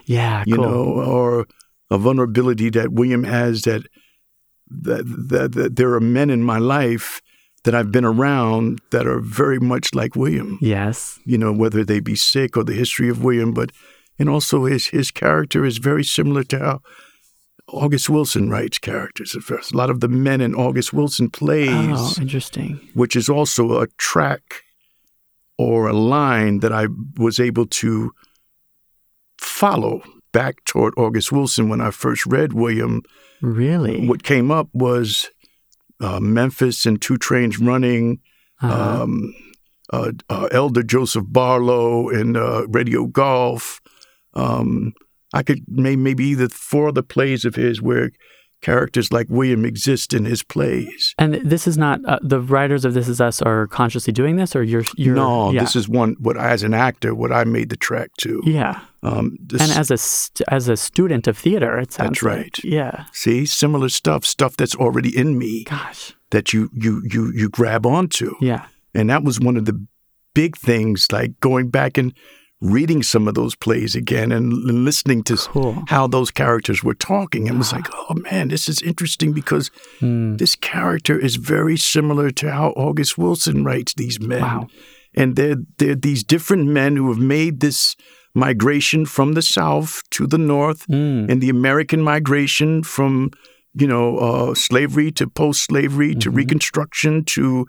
[0.06, 0.44] Yeah.
[0.46, 0.66] You cool.
[0.66, 1.48] know, or
[1.90, 3.84] a vulnerability that William has that
[4.70, 7.22] that, that that there are men in my life
[7.64, 10.58] that I've been around that are very much like William.
[10.62, 11.20] Yes.
[11.26, 13.72] You know, whether they be sick or the history of William, but
[14.20, 16.82] and also his his character is very similar to how
[17.70, 19.36] August Wilson writes characters.
[19.50, 22.80] A lot of the men in August Wilson plays Oh, interesting.
[22.94, 24.64] which is also a track
[25.58, 28.12] or a line that I was able to
[29.38, 33.02] follow back toward August Wilson when I first read William.
[33.42, 34.08] Really?
[34.08, 35.30] What came up was
[36.00, 38.20] uh, Memphis and Two Trains Running,
[38.62, 39.04] Uh-huh.
[39.04, 39.34] um,
[39.94, 43.80] uh, uh, Elder Joseph Barlow and uh, Radio Golf.
[44.34, 44.94] Um,
[45.34, 48.12] I could name maybe either four other plays of his where
[48.62, 51.14] characters like William exist in his plays.
[51.18, 54.56] and this is not uh, the writers of This Is Us are consciously doing this,
[54.56, 55.62] or you're you're no, yeah.
[55.62, 58.42] this is one what I, as an actor, what I made the track to.
[58.46, 58.82] yeah.
[59.04, 62.36] Um, this, And as a st- as a student of theater, it sounds That's like.
[62.38, 62.58] right.
[62.64, 63.06] Yeah.
[63.14, 66.14] see similar stuff, stuff that's already in me Gosh.
[66.32, 68.34] that you you you you grab onto.
[68.42, 68.66] Yeah.
[68.94, 69.86] And that was one of the
[70.34, 72.12] big things, like going back and
[72.60, 75.84] reading some of those plays again and, listening to Cool.
[75.88, 77.48] how those characters were talking.
[77.48, 79.70] And was like, oh man, this is interesting because
[80.02, 80.38] Mm.
[80.38, 84.42] this character is very similar to how August Wilson writes these men.
[84.42, 84.68] Wow.
[85.16, 87.96] And they're, they're these different men who have made this
[88.36, 91.30] migration from the South to the North Mm.
[91.32, 93.32] and the American migration from,
[93.74, 96.38] you know, uh, slavery to post slavery to Mm-hmm.
[96.38, 97.66] Reconstruction to,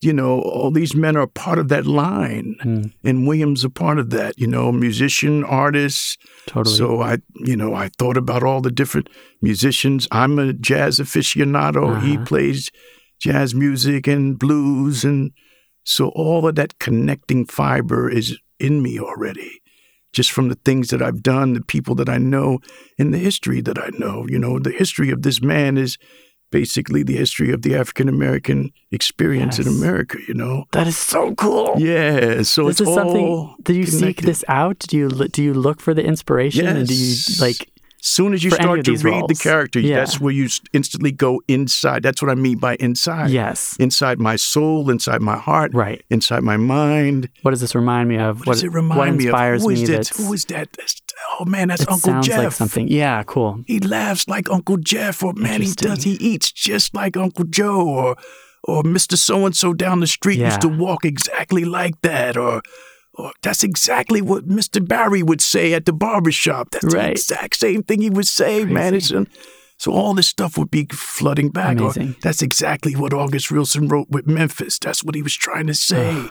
[0.00, 2.56] you know, all these men are part of that line.
[2.62, 2.92] Mm.
[3.02, 6.18] And Williams a part of that, you know, musician, artist.
[6.46, 6.76] Totally.
[6.76, 9.08] So I, you know, I thought about all the different
[9.40, 10.06] musicians.
[10.12, 12.02] I'm a jazz aficionado.
[12.02, 12.24] He Uh-huh.
[12.24, 12.70] plays
[13.18, 15.04] jazz music and blues.
[15.04, 15.32] And
[15.84, 19.60] so all of that connecting fiber is in me already
[20.12, 22.58] just from the things that I've done, the people that I know,
[22.98, 24.24] and the history that I know.
[24.28, 25.98] You know, the history of this man is
[26.50, 30.64] basically the history of the African American experience in America, you know?
[30.72, 31.74] that is so cool.
[31.78, 33.26] Yeah, so This it's is something.
[33.26, 34.78] all Do you seek this out?
[34.88, 36.66] Do you do you look for the inspiration?
[36.66, 37.40] And do you Yes.
[37.40, 37.68] like?
[38.02, 39.96] soon as you start to read the character, Yeah.
[39.96, 42.04] that's where you instantly go inside.
[42.04, 43.30] That's what I mean by inside.
[43.30, 43.74] Yes.
[43.80, 46.04] Inside my soul, inside my heart, Right.
[46.08, 47.28] inside my mind.
[47.42, 48.46] What does this remind me of?
[48.46, 49.60] What, does it remind what me of?
[49.62, 49.86] Who is me?
[49.96, 50.08] that?
[50.18, 50.68] Who is that?
[50.78, 51.02] That's,
[51.38, 52.38] oh man, that's it Uncle sounds Jeff.
[52.38, 52.88] like something.
[52.88, 53.22] Yeah.
[53.24, 53.62] Cool.
[53.66, 56.02] He laughs like Uncle Jeff, or man, he does.
[56.04, 58.16] He eats just like Uncle Joe, or
[58.64, 60.46] or Mister So and So down the street Yeah.
[60.46, 62.62] used to walk exactly like that, or
[63.14, 66.68] or that's exactly what Mister Barry would say at the barber shop.
[66.72, 67.12] That's the Right.
[67.12, 68.94] exact same thing he would say, man.
[68.94, 69.28] It's an,
[69.78, 71.78] so all this stuff would be flooding back.
[72.22, 74.78] That's exactly what August Wilson wrote with Memphis.
[74.78, 76.30] That's what he was trying to say.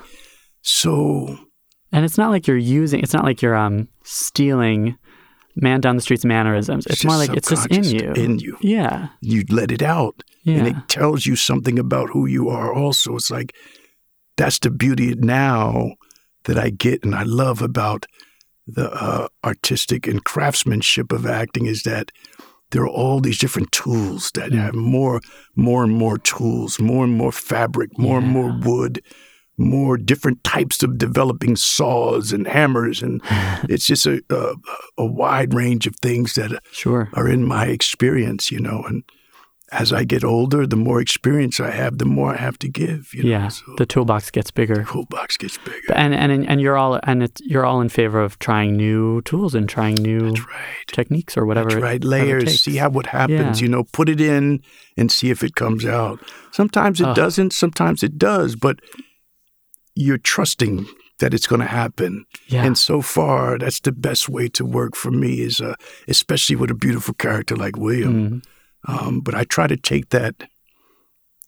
[0.61, 1.37] so
[1.91, 2.99] And it's not like you're using.
[3.01, 4.97] It's not like you're um stealing
[5.55, 6.85] man down the street's mannerisms.
[6.85, 8.11] It's, It's more like it's just in you.
[8.13, 8.57] in you.
[8.61, 9.09] Yeah.
[9.21, 10.23] you let it out.
[10.45, 13.15] And it tells you something about who you are also.
[13.15, 13.53] It's like
[14.37, 15.93] that's the beauty now
[16.43, 18.05] that I get and I love about
[18.67, 22.11] the uh, artistic and craftsmanship of acting is that
[22.71, 24.57] there are all these different tools that Mm.
[24.59, 25.21] have more,
[25.55, 29.01] more and more tools, more and more fabric, more and more wood,
[29.57, 33.21] more different types of developing saws and hammers, and
[33.69, 34.53] it's just a, a
[34.97, 37.09] a wide range of things that Sure.
[37.13, 38.83] are in my experience, you know.
[38.87, 39.03] And
[39.71, 43.13] as I get older, the more experience I have, the more I have to give.
[43.13, 43.29] You know?
[43.29, 43.47] Yeah.
[43.47, 44.75] So The toolbox gets bigger.
[44.75, 45.93] the toolbox gets bigger.
[45.93, 49.55] And and and you're all and it's, you're all in favor of trying new tools
[49.55, 50.85] and trying new right.
[50.91, 51.69] techniques or whatever.
[51.71, 52.03] That's right.
[52.03, 52.61] Layers.
[52.61, 53.59] See how what happens.
[53.59, 53.65] Yeah.
[53.65, 54.61] You know, put it in
[54.97, 56.19] and see if it comes out.
[56.51, 57.51] Sometimes it doesn't.
[57.51, 58.55] Sometimes it does.
[58.55, 58.79] But
[59.95, 60.85] you're trusting
[61.19, 62.25] that it's going to happen.
[62.47, 62.65] Yeah.
[62.65, 65.41] And so far, that's the best way to work for me.
[65.41, 65.75] Is uh,
[66.07, 68.41] especially with a beautiful character like William.
[68.41, 68.45] Mm.
[68.87, 70.43] Um, but I try to take that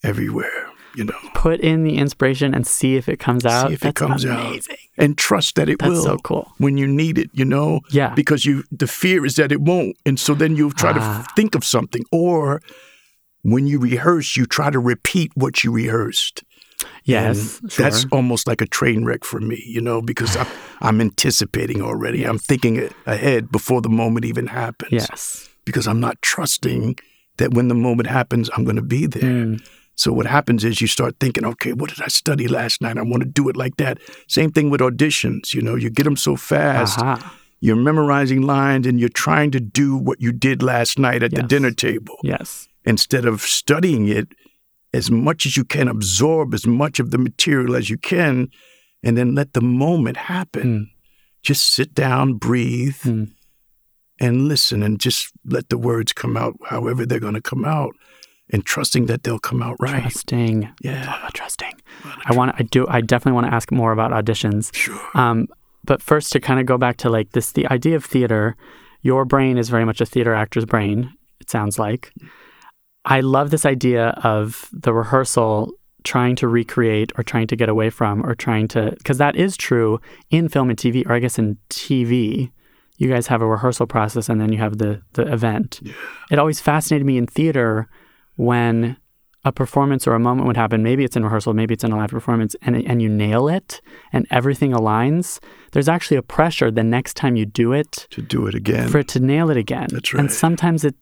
[0.03, 0.69] everywhere.
[0.95, 1.13] You know.
[1.35, 3.67] Put in the inspiration and see if it comes out.
[3.67, 4.73] See if it That's comes amazing.
[4.73, 6.01] out, and trust that it That's will.
[6.03, 6.51] so cool.
[6.57, 7.29] when you need it.
[7.33, 8.15] You know, Yeah.
[8.15, 11.19] because you the fear is that it won't, and so then you try to Ah.
[11.19, 12.61] f- think of something, or
[13.43, 16.43] when you rehearse, you try to repeat what you rehearsed.
[17.03, 17.61] Yes.
[17.69, 17.83] Sure.
[17.83, 20.47] that's almost like a train wreck for me, you know, because I'm,
[20.81, 22.23] I'm anticipating already.
[22.23, 24.91] I'm thinking ahead before the moment even happens.
[24.91, 25.49] yes.
[25.65, 26.97] because I'm not trusting
[27.37, 29.21] that when the moment happens, I'm going to be there.
[29.23, 29.67] Mm.
[29.95, 32.97] So what happens is you start thinking, okay, what did I study last night?
[32.97, 33.97] I want to do it like that.
[34.27, 35.53] Same thing with auditions.
[35.55, 37.35] You know, you get them so fast, Aha.
[37.61, 41.41] you're memorizing lines, and you're trying to do what you did last night at the
[41.41, 42.67] dinner table Yes.
[42.85, 44.27] instead of studying it
[44.93, 48.47] as much as you can, absorb as much of the material as you can,
[49.03, 50.63] and then let the moment happen.
[50.63, 50.85] Mm.
[51.43, 53.31] Just sit down, breathe, Mm.
[54.19, 57.93] and listen, and just let the words come out however they're going to come out,
[58.49, 60.01] and trusting that they'll come out right.
[60.01, 60.69] Trusting.
[60.81, 61.73] Yeah, trusting.
[62.25, 62.55] I want.
[62.59, 62.87] I do.
[62.87, 64.73] I definitely want to ask more about auditions.
[64.75, 64.99] sure.
[65.13, 65.47] Um,
[65.83, 68.55] but first, to kind of go back to like this, the idea of theater.
[69.03, 71.13] Your brain is very much a theater actor's brain.
[71.39, 72.11] It sounds like.
[73.07, 75.71] I love this idea of the rehearsal
[76.03, 79.57] trying to recreate or trying to get away from or trying to because that is
[79.57, 82.51] true in film and TV or I guess in TV
[82.97, 85.81] you guys have a rehearsal process and then you have the the event.
[86.31, 87.87] It always fascinated me in theater
[88.35, 88.97] when
[89.45, 90.83] a performance or a moment would happen.
[90.83, 93.81] Maybe it's in rehearsal, maybe it's in a live performance, and and you nail it
[94.11, 95.39] and everything aligns.
[95.71, 98.89] There's actually a pressure the next time you do it To do it again.
[98.89, 99.87] for it to nail it again.
[99.91, 100.19] That's right.
[100.21, 100.95] And sometimes it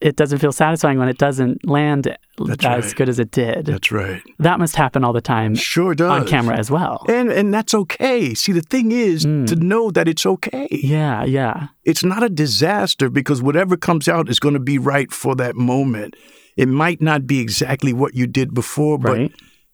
[0.00, 2.96] it doesn't feel satisfying when it doesn't land That's as right.
[2.96, 3.66] good as it did.
[3.66, 4.22] That's right.
[4.38, 6.10] that must happen all the time Sure does.
[6.10, 7.04] on camera as well.
[7.08, 8.32] And and that's okay.
[8.34, 10.68] See, the thing is to know that it's okay.
[10.70, 11.68] Yeah, yeah.
[11.84, 15.54] It's not a disaster because whatever comes out is going to be right for that
[15.56, 16.16] moment.
[16.56, 19.32] It might not be exactly what you did before, but Right.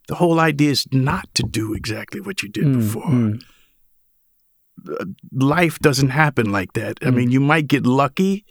[0.09, 3.03] the whole idea is not to do exactly what you did Mm, before.
[3.05, 3.43] mm.
[5.33, 7.01] Life doesn't happen like that.
[7.01, 7.07] Mm.
[7.07, 8.45] I mean, you might get lucky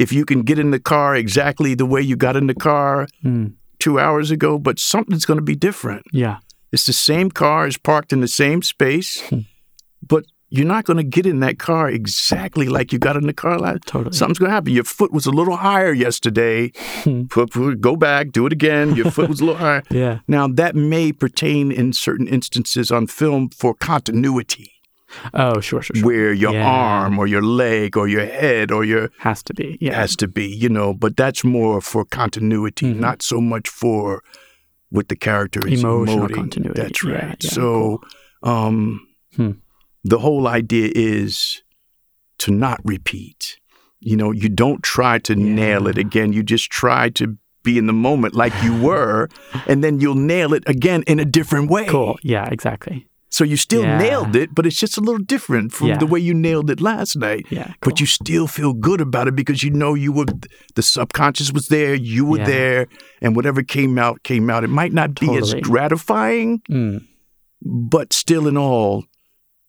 [0.00, 3.06] if you can get in the car exactly the way you got in the car
[3.24, 3.52] Mm.
[3.78, 6.02] two hours ago, but something's going to be different.
[6.12, 6.36] Yeah.
[6.72, 9.40] It's the same car, is parked in the same space, Hmm.
[10.12, 13.32] but you're not going to get in that car exactly like you got in the
[13.32, 13.82] car last.
[13.86, 14.16] Totally.
[14.16, 14.72] Something's going to happen.
[14.72, 16.72] Your foot was a little higher yesterday.
[17.04, 17.22] Hmm.
[17.80, 18.96] Go back, do it again.
[18.96, 19.82] Your foot was a little higher.
[19.90, 20.18] Yeah.
[20.26, 24.72] Now that may pertain in certain instances on film for continuity,
[25.34, 26.06] Oh, sure, sure, sure.
[26.06, 26.66] where your Yeah.
[26.66, 29.76] arm or your leg or your head or your Has to be.
[29.80, 29.94] Yeah.
[30.00, 30.94] has to be, you know.
[30.94, 33.00] But that's more for continuity, Mhm.
[33.00, 34.22] not so much for
[34.90, 36.34] what the character is Emotional emoting.
[36.34, 36.80] continuity.
[36.82, 37.36] That's right.
[37.42, 38.00] yeah, so,
[38.42, 39.00] um,
[39.36, 39.52] Hmm.
[40.04, 41.62] the whole idea is
[42.38, 43.58] to not repeat.
[44.00, 46.32] You know, you don't try to nail it again.
[46.32, 49.28] You just try to be in the moment like you were,
[49.66, 51.84] and then you'll nail it again in a different way.
[51.86, 52.18] Cool.
[52.22, 53.06] Yeah, exactly.
[53.32, 53.98] So you still Yeah.
[53.98, 55.98] nailed it, but it's just a little different from Yeah.
[55.98, 57.46] the way you nailed it last night.
[57.50, 57.66] Yeah.
[57.66, 57.74] Cool.
[57.92, 60.26] But you still feel good about it because you know you were
[60.74, 62.46] the subconscious was there, you were Yeah.
[62.46, 62.86] there,
[63.22, 64.64] and whatever came out came out.
[64.64, 65.58] It might not be Totally.
[65.60, 67.02] as gratifying, Mm.
[67.62, 69.04] but still in all,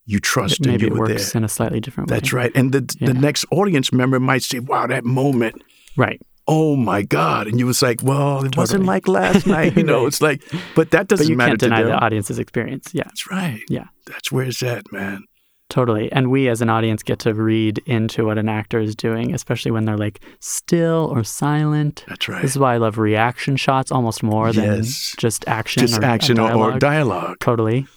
[0.06, 1.40] you trust and Maybe you it were works there.
[1.40, 2.16] in a slightly different way.
[2.18, 2.52] That's right.
[2.56, 5.62] And the the next audience member might say, "Wow, that moment."
[5.96, 6.20] Right.
[6.54, 7.48] Oh my God!
[7.48, 10.08] And you was like, "Well, it wasn't like last night." You know, Right.
[10.08, 10.42] it's like,
[10.76, 12.90] but that doesn't But you matter can't to deny the audience's experience.
[12.94, 13.04] Yeah.
[13.06, 13.62] That's right.
[13.70, 13.86] Yeah.
[14.08, 15.24] That's where it's at, man.
[15.70, 16.12] Totally.
[16.12, 19.72] And we as an audience get to read into what an actor is doing, especially
[19.72, 22.04] when they're like still or silent.
[22.10, 22.42] That's right.
[22.42, 25.16] This is why I love reaction shots almost more than Yes.
[25.18, 26.80] just action Just or uh, action or, or dialogue.
[26.82, 27.38] dialogue.
[27.40, 27.88] Totally.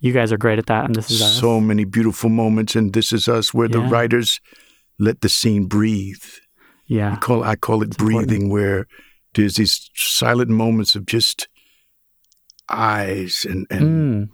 [0.00, 1.38] You guys are great at that, and this is us.
[1.38, 4.40] so many beautiful moments and this is us where the writers
[4.98, 6.24] let the scene breathe
[6.98, 7.16] yeah.
[7.26, 8.28] call i call it It's important.
[8.28, 8.86] breathing where
[9.34, 11.48] there's these silent moments of just
[12.68, 14.28] eyes and and Mm.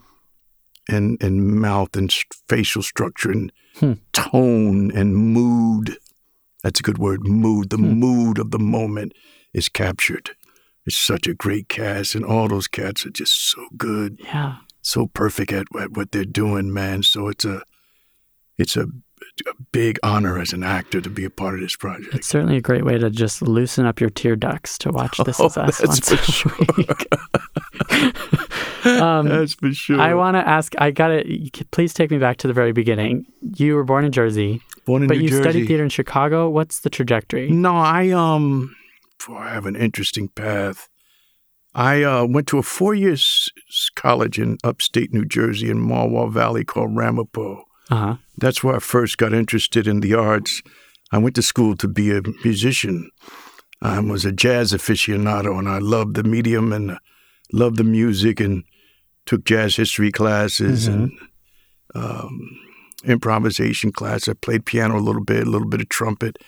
[0.89, 2.13] and, and mouth and
[2.49, 3.93] facial structure and Hmm.
[4.13, 5.99] tone and mood
[6.63, 8.01] that's a good word mood the Hmm.
[8.01, 9.13] mood of the moment
[9.53, 10.31] is captured
[10.87, 14.57] it's such a great cast and all those cats are just so good Yeah.
[14.83, 17.03] so perfect at, at what they're doing, man.
[17.03, 17.63] So it's a
[18.57, 18.87] it's a,
[19.47, 22.15] a big honor as an actor to be a part of this project.
[22.15, 25.39] It's certainly a great way to just loosen up your tear ducts to watch This
[25.41, 26.53] Oh, Is Us that's once for a sure.
[26.77, 27.07] week.
[28.87, 30.01] um, That's for sure.
[30.01, 30.75] I want to ask.
[30.79, 33.27] I got to please take me back to the very beginning.
[33.41, 35.43] You were born in Jersey, Born in but New you Jersey.
[35.43, 36.49] studied theater in Chicago.
[36.49, 37.51] What's the trajectory?
[37.51, 38.75] No, I um,
[39.27, 40.89] boy, I have an interesting path.
[41.75, 46.33] I uh, went to a four-year s- s- college in upstate New Jersey in Marwell
[46.33, 47.65] Valley called Ramapo.
[47.91, 48.17] Uh huh.
[48.37, 50.63] That's where I first got interested in the arts.
[51.13, 53.11] I went to school to be a musician.
[53.81, 56.99] I was a jazz aficionado, and I loved the medium and
[57.53, 58.65] loved the music, and
[59.27, 61.13] took jazz history classes and
[61.95, 62.59] um,
[63.05, 64.29] improvisation class.
[64.29, 66.39] I played piano a little bit, a little bit of trumpet,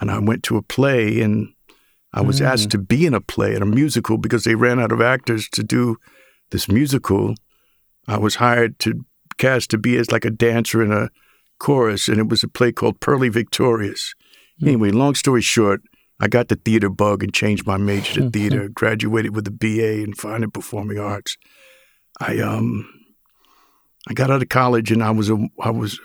[0.00, 1.52] and I went to a play, and
[2.12, 4.92] I was asked to be in a play and a musical because they ran out
[4.92, 5.96] of actors to do
[6.50, 7.34] this musical.
[8.06, 9.04] I was hired to
[9.38, 11.08] cast to be as like a dancer in a
[11.58, 14.14] chorus, and it was a play called Purlie Victorious.
[14.60, 14.68] Hmm.
[14.68, 15.82] Anyway, long story short,
[16.20, 18.30] I got the theater bug and changed my major to hmm.
[18.30, 18.66] theater.
[18.66, 18.72] Hmm.
[18.72, 21.36] Graduated with a BA in fine and performing arts.
[22.20, 22.88] I um,
[24.08, 26.00] I got out of college and I was a I was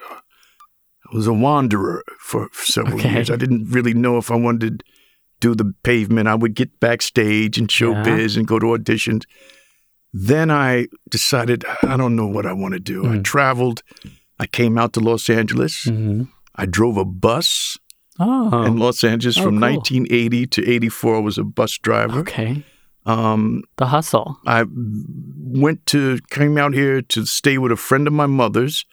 [1.12, 3.12] I was a wanderer for several Okay.
[3.12, 3.30] years.
[3.30, 4.86] I didn't really know if I wanted to
[5.40, 6.28] do the pavement.
[6.28, 9.24] I would get backstage and showbiz and go to auditions.
[10.14, 13.12] Then I decided I don't know what I want to do.
[13.12, 13.82] I traveled.
[14.40, 15.86] I came out to Los Angeles.
[15.86, 16.24] hmm
[16.56, 17.78] I drove a bus
[18.20, 18.64] Oh.
[18.64, 19.70] in Los Angeles Oh, from cool.
[19.72, 21.16] 1980 to 84.
[21.16, 22.20] I was a bus driver.
[22.20, 22.64] okay.
[23.08, 24.38] Um, The hustle.
[24.46, 24.66] I
[25.40, 28.86] went to came out here to stay with a friend of my mother's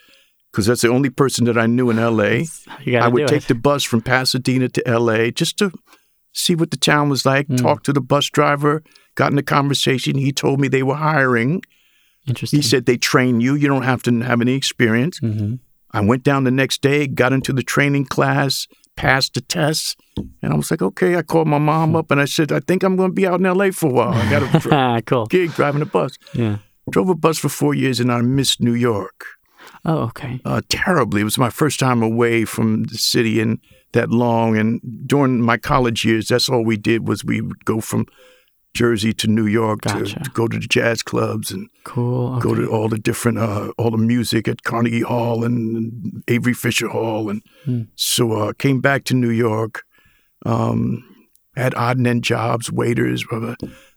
[0.51, 2.47] because that's the only person that I knew in L.A.
[2.99, 3.49] I would take it.
[3.49, 5.31] the bus from Pasadena to L.A.
[5.31, 5.71] just to
[6.33, 7.47] see what the town was like.
[7.49, 7.59] Mm.
[7.61, 8.83] Talk to the bus driver.
[9.21, 10.17] Got in a conversation.
[10.17, 11.61] He told me they were hiring.
[12.27, 12.59] Interesting.
[12.59, 13.55] He said they train you.
[13.55, 15.19] You don't have to have any experience.
[15.19, 15.55] hmm
[15.93, 19.97] I went down the next day, got into the training class, passed the tests,
[20.41, 21.17] and I was like, okay.
[21.17, 23.41] I called my mom up and I said, I think I'm going to be out
[23.41, 24.13] in LA for a while.
[24.15, 25.27] I got a cool.
[25.27, 26.13] gig driving a bus.
[26.33, 26.59] Yeah.
[26.91, 29.25] Drove a bus for four years and I missed New York
[29.85, 30.41] Oh, okay.
[30.45, 31.21] uh, terribly.
[31.23, 33.59] It was my first time away from the city and
[33.93, 34.57] that long.
[34.57, 38.07] And during my college years, that's all we did was we would go from
[38.75, 40.21] Jersey to New York to, Gotcha.
[40.25, 42.35] to go to the jazz clubs and Cool.
[42.37, 42.41] Okay.
[42.49, 46.89] go to all the different uh, all the music at Carnegie Hall and Avery Fisher
[46.89, 47.29] Hall.
[47.31, 47.83] And Hmm.
[47.97, 49.83] so uh, came back to New York.
[50.47, 51.05] Um,
[51.57, 53.25] had odd and end jobs, waiters.
[53.31, 53.55] Uh,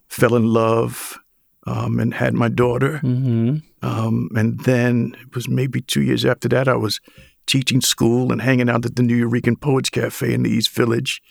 [0.10, 1.18] fell in love
[1.66, 2.98] um, and had my daughter.
[3.00, 7.00] hmm Um, and then it was maybe two years after that, I was
[7.46, 11.22] teaching school and hanging out at the Nuyorican Poets Cafe in the East Village,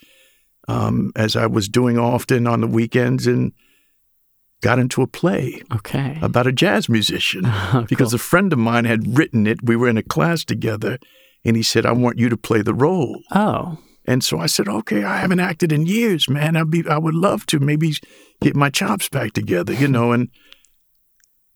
[0.67, 3.51] um, as I was doing often on the weekends, and
[4.61, 6.17] got into a play Okay.
[6.21, 7.45] about a jazz musician
[7.89, 9.61] because a friend of mine had written it.
[9.63, 10.97] We were in a class together,
[11.43, 13.77] and he said, "I want you to play the role." Oh.
[14.05, 16.55] And so I said, "Okay, I haven't acted in years, man.
[16.57, 17.93] I'd be, I would love to maybe
[18.41, 20.29] get my chops back together, you know." And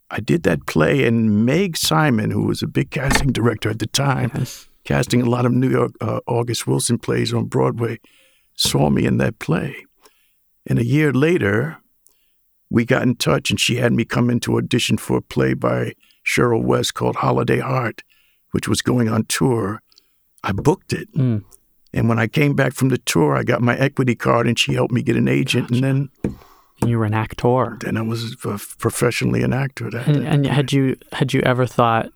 [0.10, 3.88] I did that play, and Meg Simon, who was a big casting director at the
[3.88, 4.68] time, Yes.
[4.86, 8.00] casting a lot of New York uh, August Wilson plays on Broadway,
[8.58, 9.76] saw me in that play.
[10.66, 11.78] And a year later,
[12.70, 15.54] we got in touch, and she had me come in to audition for a play
[15.54, 15.94] by
[16.26, 18.04] Cheryl West called Holiday Heart,
[18.52, 19.82] which was going on tour.
[20.44, 21.08] I booked it.
[21.16, 21.46] Mm.
[21.94, 24.74] And when I came back from the tour, I got my equity card, and she
[24.74, 25.72] helped me get an agent.
[25.72, 26.10] And then,
[26.82, 27.78] And you were an actor.
[27.80, 29.90] then I was professionally an actor.
[29.90, 32.10] That, And, and had you had you ever thought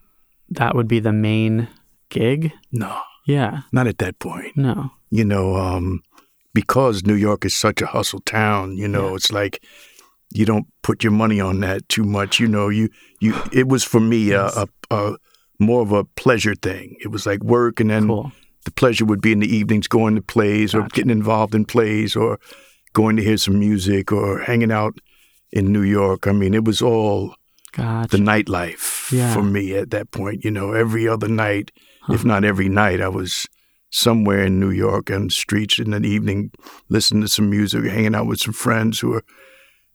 [0.50, 1.68] that would be the main
[2.10, 2.52] gig?
[2.70, 3.62] no, Yeah.
[3.72, 4.54] not at that point.
[4.56, 4.90] No.
[5.10, 6.02] you know, um,
[6.54, 9.14] because New York is such a hustle town, you know, Yeah.
[9.16, 9.62] it's like
[10.34, 12.40] you don't put your money on that too much.
[12.40, 12.88] You know, you
[13.20, 15.16] you it was for me a, a, a
[15.58, 16.96] more of a pleasure thing.
[17.00, 18.32] It was like work, and then Cool.
[18.64, 22.16] the pleasure would be in the evenings going to plays or getting involved in plays
[22.16, 22.38] or
[22.94, 24.94] going to hear some music or hanging out
[25.52, 26.26] in New York.
[26.26, 27.34] I mean, it was all
[27.72, 28.16] Gotcha.
[28.16, 29.32] the nightlife Yeah.
[29.34, 30.44] for me at that point.
[30.44, 31.70] You know, every other night,
[32.10, 33.46] if not every night, I was
[34.02, 36.50] somewhere in New York on the streets in the evening,
[36.88, 39.24] listening to some music, hanging out with some friends who are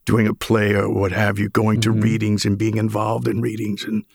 [0.06, 2.04] doing a play or what have you, going to Mhm.
[2.04, 3.84] readings and being involved in readings.
[3.84, 4.06] And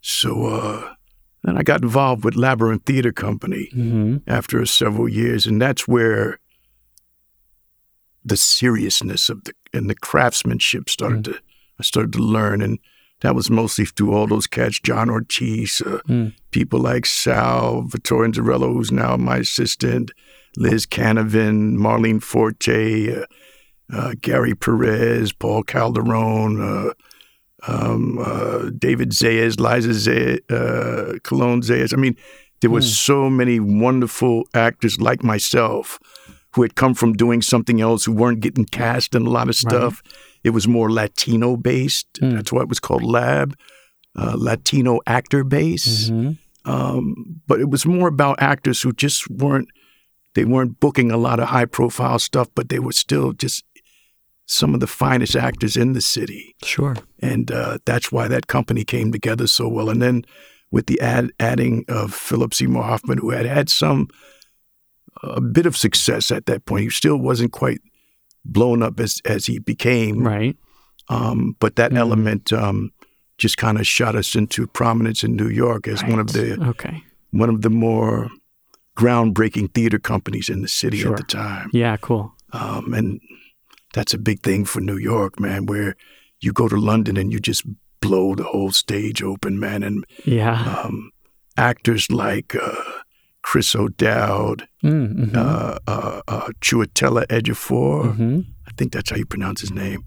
[0.00, 0.94] so uh,
[1.42, 6.38] then I got involved with Labyrinth Theater Company hmm after several years, and that's where
[8.24, 11.34] the seriousness of the and the craftsmanship started to
[11.78, 12.78] I started to learn, and
[13.20, 16.32] that was mostly through all those cats, John Ortiz, uh, Mm.
[16.50, 20.10] people like Salvatore Inzerillo, who's now my assistant,
[20.56, 23.24] Liz Canavan, Marlene Forte, uh,
[23.92, 26.92] uh, Gary Perez, Paul Calderon, uh,
[27.68, 31.92] um, uh, David Zayas, Liza Zayas, uh, Colón-Zayas.
[31.92, 32.16] I mean,
[32.60, 35.98] there were so many wonderful actors like myself
[36.54, 39.54] who had come from doing something else, who weren't getting cast in a lot of
[39.56, 40.02] stuff.
[40.46, 42.08] It was more Latino based.
[42.20, 42.32] Mm.
[42.34, 43.48] That's why it was called Lab,
[44.20, 46.08] uh, Latino actor base.
[46.08, 46.30] hmm
[46.64, 47.14] Um,
[47.48, 49.68] but it was more about actors who just weren't
[50.34, 53.64] they weren't booking a lot of high profile stuff, but they were still just
[54.46, 56.94] some of the finest actors in the city, Sure.
[57.32, 59.88] and uh, that's why that company came together so well.
[59.90, 60.24] And then
[60.70, 64.06] with the add, adding of Philip Seymour Hoffman, who had had some
[65.22, 67.80] a bit of success at that point, he still wasn't quite
[68.52, 70.56] blown up as as he became, Right.
[71.08, 71.98] um, but that Mhm.
[71.98, 72.90] element um,
[73.38, 77.02] just kind of shot us into prominence in New York as one of the Okay.
[77.32, 78.28] one of the more
[78.96, 81.12] groundbreaking theater companies in the city Sure.
[81.12, 81.68] at the time.
[81.72, 81.96] Yeah.
[81.98, 82.32] Cool.
[82.52, 83.20] Um, and
[83.92, 85.96] that's a big thing for New York, man, where
[86.40, 87.64] you go to London and you just
[88.00, 89.82] blow the whole stage open, man.
[89.82, 90.62] And Yeah.
[90.84, 91.10] um,
[91.58, 92.74] actors like uh,
[93.48, 95.36] Chris O'Dowd, Mm-hmm.
[95.36, 100.00] uh, uh, uh, Chiwetel Ejiofor, hmm I think that's how you pronounce his name,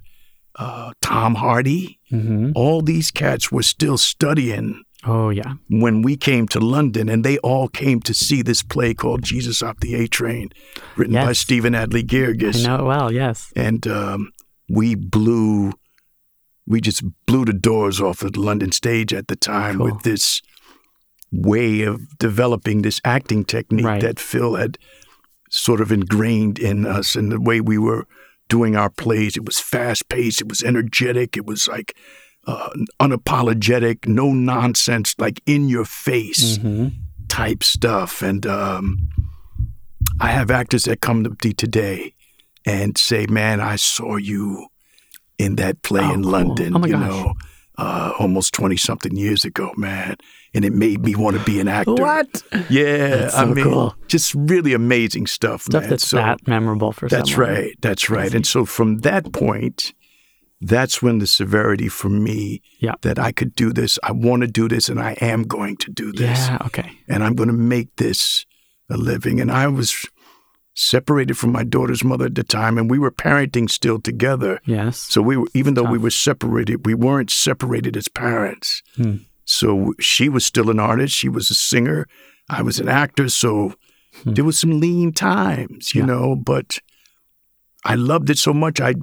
[0.56, 2.00] uh, Tom Hardy.
[2.10, 5.54] hmm All these cats were still studying Oh yeah.
[5.70, 9.62] when we came to London, and they all came to see this play called Jesus
[9.62, 10.50] Hopped the A Train,
[10.98, 11.40] written by Yes.
[11.40, 12.04] Stephen Adly
[12.66, 13.12] I know it well.
[13.12, 13.52] Yes.
[13.56, 14.32] And um,
[14.68, 15.72] we blew,
[16.68, 19.86] we just blew the doors off of the London stage at the time Cool.
[19.88, 20.42] with this
[21.32, 24.02] way of developing this acting technique Right.
[24.02, 24.78] that Phil had
[25.50, 28.06] sort of ingrained in us and the way we were
[28.50, 29.38] doing our plays.
[29.38, 31.96] It was fast paced, it was energetic, it was like
[32.48, 32.70] uh,
[33.00, 36.88] unapologetic, no nonsense, like in your face hmm
[37.28, 38.24] type stuff.
[38.24, 38.98] And um,
[40.20, 42.16] I have actors that come to me today
[42.66, 44.68] and say, "Man, I saw you
[45.38, 46.32] in that play Oh, in cool.
[46.32, 47.08] London." Oh, you gosh.
[47.08, 47.34] know,
[47.80, 50.16] uh, almost 20 something years ago, man.
[50.54, 51.94] And it made me want to be an actor.
[51.94, 52.44] What?
[52.70, 53.30] Yeah.
[53.30, 53.96] So I mean, cool.
[54.08, 55.90] just really amazing stuff, Stuff man.
[55.92, 57.50] that's So- that memorable for that's someone.
[57.50, 57.76] right.
[57.82, 58.34] That's right.
[58.34, 59.94] And so from that point,
[60.62, 62.96] that's when the severity for me Yeah.
[63.02, 65.92] that I could do this, I want to do this, and I am going to
[65.92, 66.58] do this, Yeah.
[66.66, 66.92] Okay.
[67.08, 68.46] and I'm going to make this
[68.90, 69.40] a living.
[69.40, 70.06] And I was
[70.80, 74.62] separated from my daughter's mother at the time, and we were parenting still together.
[74.66, 74.98] Yes.
[74.98, 78.82] So we were, even though we were separated, we weren't separated as parents.
[78.96, 79.18] Hmm.
[79.44, 81.14] So she was still an artist.
[81.14, 82.08] She was a singer.
[82.50, 83.28] I was an actor.
[83.30, 83.74] So
[84.24, 84.34] Hmm.
[84.34, 86.08] there was some lean times, you Yeah.
[86.08, 86.80] know, but
[87.86, 88.80] I loved it so much.
[88.80, 89.02] I'd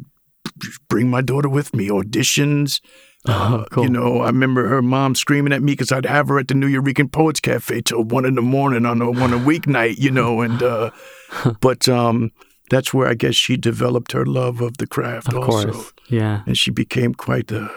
[0.89, 2.81] bring my daughter with me, auditions.
[3.29, 3.85] Oh, cool.
[3.85, 6.55] You know, I remember her mom screaming at me because I'd have her at the
[6.55, 10.41] Nuyorican Poets Cafe till one in the morning on a, on a weeknight, you know,
[10.41, 10.91] and, uh,
[11.61, 12.33] but, um,
[12.71, 15.93] that's where I guess she developed her love of the craft of also course.
[16.09, 16.43] Yeah.
[16.47, 17.71] and she became quite the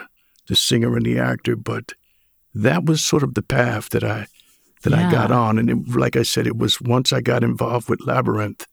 [0.48, 1.56] the singer and the actor.
[1.56, 1.94] But
[2.54, 4.28] that was sort of the path that I
[4.84, 7.90] that I got on, and it, like I said, it was once I got involved
[7.90, 8.66] with Labyrinth,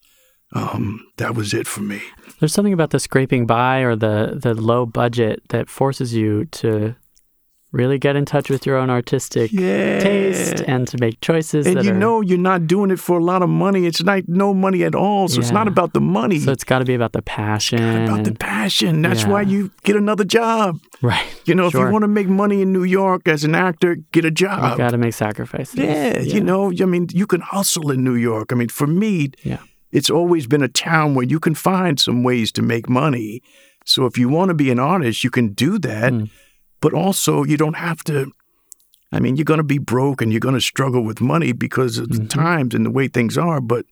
[0.52, 2.00] um, that was it for me.
[2.38, 6.94] There's something about the scraping by or the the low budget that forces you to
[7.72, 9.98] really get in touch with your own artistic Yeah.
[10.00, 13.24] taste and to make choices And you are, know you're not doing it for a
[13.24, 13.86] lot of money.
[13.86, 15.28] It's not no money at all.
[15.28, 16.38] So it's not about the money.
[16.38, 19.02] so it's got to be about the passion it's about the passion.
[19.02, 20.78] That's why you get another job.
[21.02, 23.96] right You know, if you want to make money in New York as an actor,
[24.12, 24.72] get a job.
[24.72, 28.14] you got to make sacrifices Yeah, you know, I mean, you can hustle in New
[28.14, 28.52] York.
[28.52, 29.58] I mean, for me, Yeah.
[29.92, 33.42] it's always been a town where you can find some ways to make money.
[33.84, 36.12] So if you want to be an artist, you can do that.
[36.12, 36.30] Mm.
[36.80, 38.30] But also, you don't have to.
[39.12, 41.96] I mean, you're going to be broke and you're going to struggle with money because
[41.98, 42.26] of the Mm-hmm.
[42.28, 43.60] times and the way things are.
[43.60, 43.86] But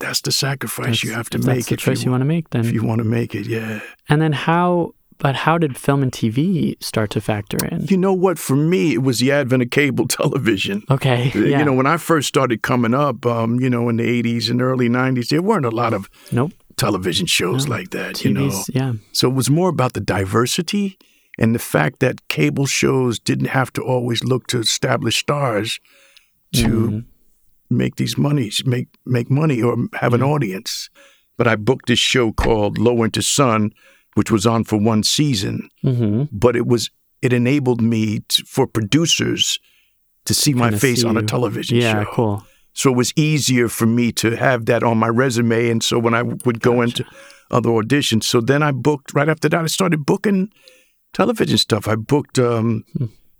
[0.00, 2.34] that's the sacrifice you have to make that's the if choice you, want, want to
[2.34, 3.46] make then if you want to make it.
[3.46, 3.80] Yeah.
[4.08, 8.12] and then how but how did film and tv start to factor in You know
[8.12, 8.36] what?
[8.38, 10.82] For me, it was the advent of cable television.
[10.90, 14.22] okay yeah You know, when I first started coming up, um, you know, in the
[14.22, 18.32] 80s and early 90s, there weren't a lot of nope television shows like that, you
[18.32, 18.50] know.
[18.68, 20.98] yeah So it was more about the diversity
[21.38, 25.80] and the fact that cable shows didn't have to always look to established stars
[26.54, 27.76] to Mm-hmm.
[27.76, 30.88] make these monies, make make money or have an audience.
[31.36, 33.72] But I booked this show called Low Winter Sun,
[34.14, 36.24] which was on for one season, mm-hmm.
[36.30, 36.90] but it was
[37.22, 39.58] it enabled me to, for producers
[40.26, 42.10] to see my face see on a television yeah show.
[42.12, 45.70] cool So it was easier for me to have that on my resume.
[45.70, 47.04] And so when I would go into
[47.50, 50.50] other auditions, so then I booked right after that, I started booking
[51.14, 51.88] television stuff.
[51.88, 52.84] I booked um,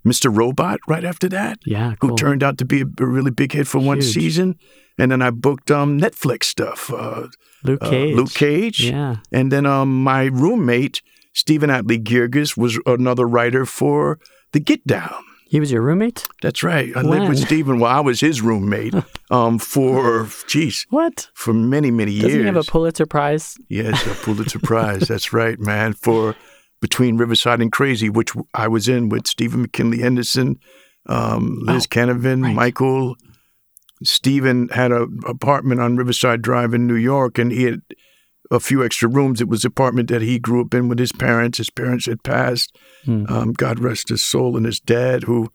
[0.06, 0.34] Mr.
[0.34, 3.66] Robot right after that, yeah who turned out to be a, a really big hit
[3.66, 4.56] for one season.
[4.96, 7.26] And then I booked um, Netflix stuff, uh,
[7.64, 8.80] luke uh, cage Luke Cage.
[8.84, 11.02] yeah And then um, my roommate,
[11.32, 14.18] Stephen Adly Guirgis, was another writer for
[14.52, 15.24] The Get Down.
[15.48, 16.96] he was your roommate That's right.
[16.96, 18.94] I lived with Stephen while I was his roommate
[19.30, 22.24] um, for, geez, what for many, many years.
[22.26, 25.08] doesn't he have a pulitzer prize yes, a Pulitzer Prize.
[25.08, 25.94] That's right, man.
[25.94, 26.36] For
[26.84, 30.58] Between Riverside and Crazy, which I was in with Stephen McKinley Henderson,
[31.06, 32.54] um, Liz Oh, Canavan, right.
[32.54, 33.16] Michael.
[34.02, 37.80] Stephen had an apartment on Riverside Drive in New York, and he had
[38.50, 39.40] a few extra rooms.
[39.40, 41.56] It was the apartment that he grew up in with his parents.
[41.56, 42.76] His parents had passed.
[43.06, 43.24] Hmm.
[43.30, 45.48] Um, God rest his soul, and his dad, who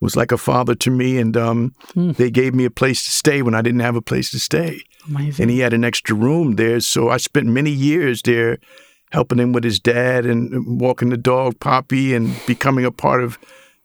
[0.00, 2.12] was like a father to me, and um, Hmm.
[2.12, 4.80] they gave me a place to stay when I didn't have a place to stay
[5.06, 6.80] amazing and he had an extra room there.
[6.80, 8.56] So I spent many years there
[9.12, 13.38] helping him with his dad and walking the dog Poppy and becoming a part of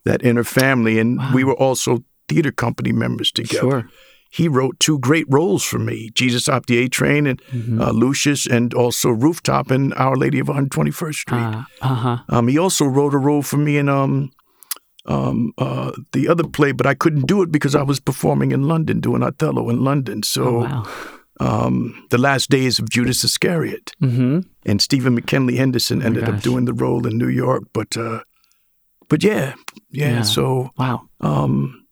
[0.05, 0.99] that inner family.
[0.99, 3.59] And we were also theater company members together.
[3.69, 3.89] sure
[4.29, 7.81] He wrote two great roles for me Jesus Hopped the A Train and Mm-hmm.
[7.81, 11.39] uh, Lucius, and also Rooftop in Our Lady of 121st Street.
[11.39, 14.31] uh, uh-huh Um, he also wrote a role for me in um,
[15.05, 18.67] um, uh, the other play, but I couldn't do it because I was performing in
[18.67, 20.23] London, doing Othello in London.
[20.23, 20.83] So oh, wow
[21.39, 23.91] um, The Last Days of Judas Iscariot.
[24.01, 27.63] mm-hmm And Stephen McKinley Henderson ended up doing the role in New York.
[27.73, 28.21] But uh,
[29.09, 29.53] but yeah,
[29.91, 30.21] yeah, Yeah.
[30.23, 31.85] so wow um,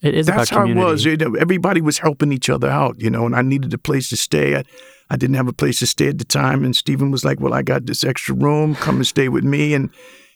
[0.00, 1.06] it is that's how it was.
[1.06, 4.56] Everybody was helping each other out, you know, and I needed a place to stay.
[4.56, 4.62] I,
[5.10, 6.64] I didn't have a place to stay at the time.
[6.64, 8.74] And Stephen was like, Well, I got this extra room.
[8.76, 9.74] Come and stay with me.
[9.74, 9.90] And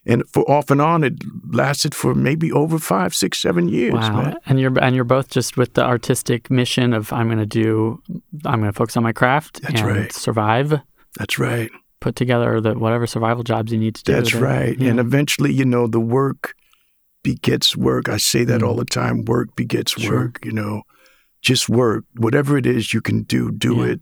[0.07, 1.14] and for off and on, it
[1.53, 4.36] lasted for maybe over five, six, seven years, Wow, man.
[4.46, 8.03] and you're and you're both just with the artistic mission of I'm going to do,
[8.44, 10.12] I'm going to focus on my craft That's and right.
[10.12, 10.80] survive.
[11.18, 11.70] That's right.
[12.00, 14.12] Put together the whatever survival jobs you need to do.
[14.12, 14.76] That's right.
[14.78, 14.90] yeah.
[14.90, 16.55] And eventually, you know, the work
[17.22, 18.09] begets work.
[18.09, 18.66] I say that Mm.
[18.66, 19.24] all the time.
[19.24, 20.12] Work begets Sure.
[20.22, 20.82] work, you know.
[21.42, 22.05] Just work.
[22.16, 23.84] Whatever it is you can do, do Yeah.
[23.92, 24.00] it.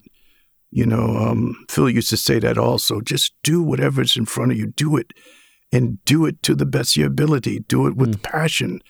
[0.70, 3.00] You know, um, Phil used to say that also.
[3.00, 4.68] Just do whatever's in front of you.
[4.76, 5.12] Do it
[5.72, 7.60] and do it to the best of your ability.
[7.60, 8.22] Do it with hmm.
[8.22, 8.80] passion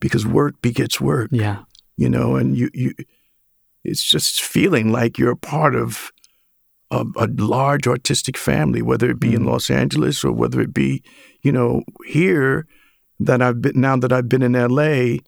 [0.00, 1.64] because work begets work, Yeah.
[1.96, 2.92] you know, and you, you
[3.84, 6.10] it's just feeling like you're a part of
[6.90, 9.48] a, a large artistic family, whether it be in hmm.
[9.48, 11.02] Los Angeles or whether it be,
[11.42, 12.66] you know, here
[13.20, 15.18] that I've been now that I've been in LA,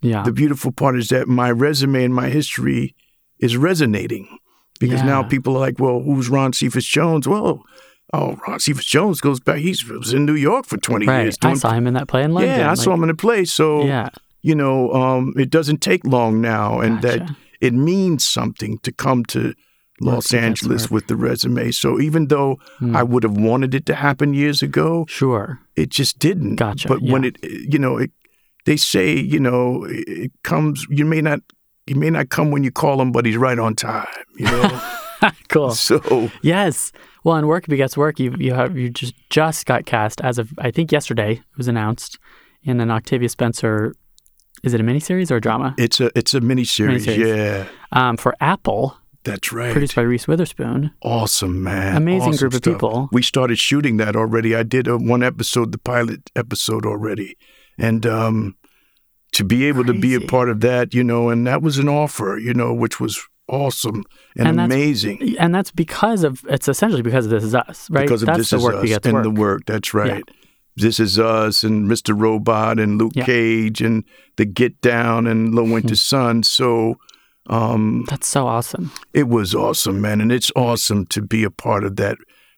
[0.00, 0.22] Yeah.
[0.24, 2.94] the beautiful part is that my resume and my history
[3.38, 4.38] is resonating
[4.80, 7.28] because now people are like, well, who's Ron Cephas Jones?
[7.28, 7.62] Well,
[8.14, 9.58] oh, Ron Cephas Jones goes back.
[9.58, 11.22] He was in New York for 20 right.
[11.22, 11.36] years.
[11.42, 12.58] I saw him in that play in London.
[12.58, 13.44] yeah, I saw him in a play.
[13.44, 14.08] So, Yeah.
[14.42, 16.80] you know, um, it doesn't take long now.
[16.80, 19.54] And that it means something to come to
[20.00, 21.70] Los Angeles with the resume.
[21.70, 22.96] So even though Hmm.
[22.96, 25.60] I would have wanted it to happen years ago, Sure.
[25.76, 26.56] it just didn't.
[26.56, 28.10] Gotcha, But when it, you know, it,
[28.66, 30.86] they say, you know, it it comes.
[30.90, 31.40] You may not,
[31.86, 34.06] you may not come when you call him, but he's right on time.
[34.36, 34.80] You know,
[35.48, 35.70] Cool.
[35.72, 36.92] so Yes.
[37.24, 38.18] Well, and work begets work.
[38.20, 41.68] You you have you just just got cast as of I think yesterday it was
[41.68, 42.18] announced
[42.62, 43.94] in an Octavia Spencer.
[44.62, 45.74] Is it a miniseries or a drama?
[45.78, 47.06] it's a it's a miniseries.
[47.06, 47.36] Miniseries.
[47.36, 49.72] Yeah, Um, for Apple, that's right.
[49.72, 50.90] produced by Reese Witherspoon.
[51.02, 51.96] Awesome, man.
[51.96, 52.74] Amazing Awesome group of stuff.
[52.74, 53.08] people.
[53.12, 54.54] We started shooting that already.
[54.54, 57.36] I did a one episode, the pilot episode already.
[57.78, 58.56] And um,
[59.32, 61.88] to be able to be a part of that, you know, and that was an
[61.88, 64.02] offer, you know, which was awesome
[64.36, 68.02] and, And amazing And that's because of it's essentially because of This Is Us, right?
[68.02, 69.22] because of that's This the Is work Us and work.
[69.24, 69.62] the work.
[69.66, 70.22] That's right.
[70.76, 72.18] This Is Us and Mr.
[72.18, 73.24] Robot and Luke Yeah.
[73.26, 74.02] Cage and
[74.36, 76.42] The Get Down and Low Winter Sun.
[76.44, 76.96] So
[77.46, 78.90] um, That's so awesome.
[79.12, 82.16] It was awesome, man, and it's awesome to be a part of that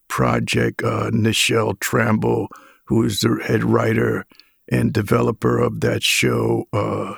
[0.08, 0.82] project.
[0.82, 2.46] Uh, Nichelle Tramble,
[2.84, 4.24] who is the head writer
[4.70, 7.16] and developer of that show, uh,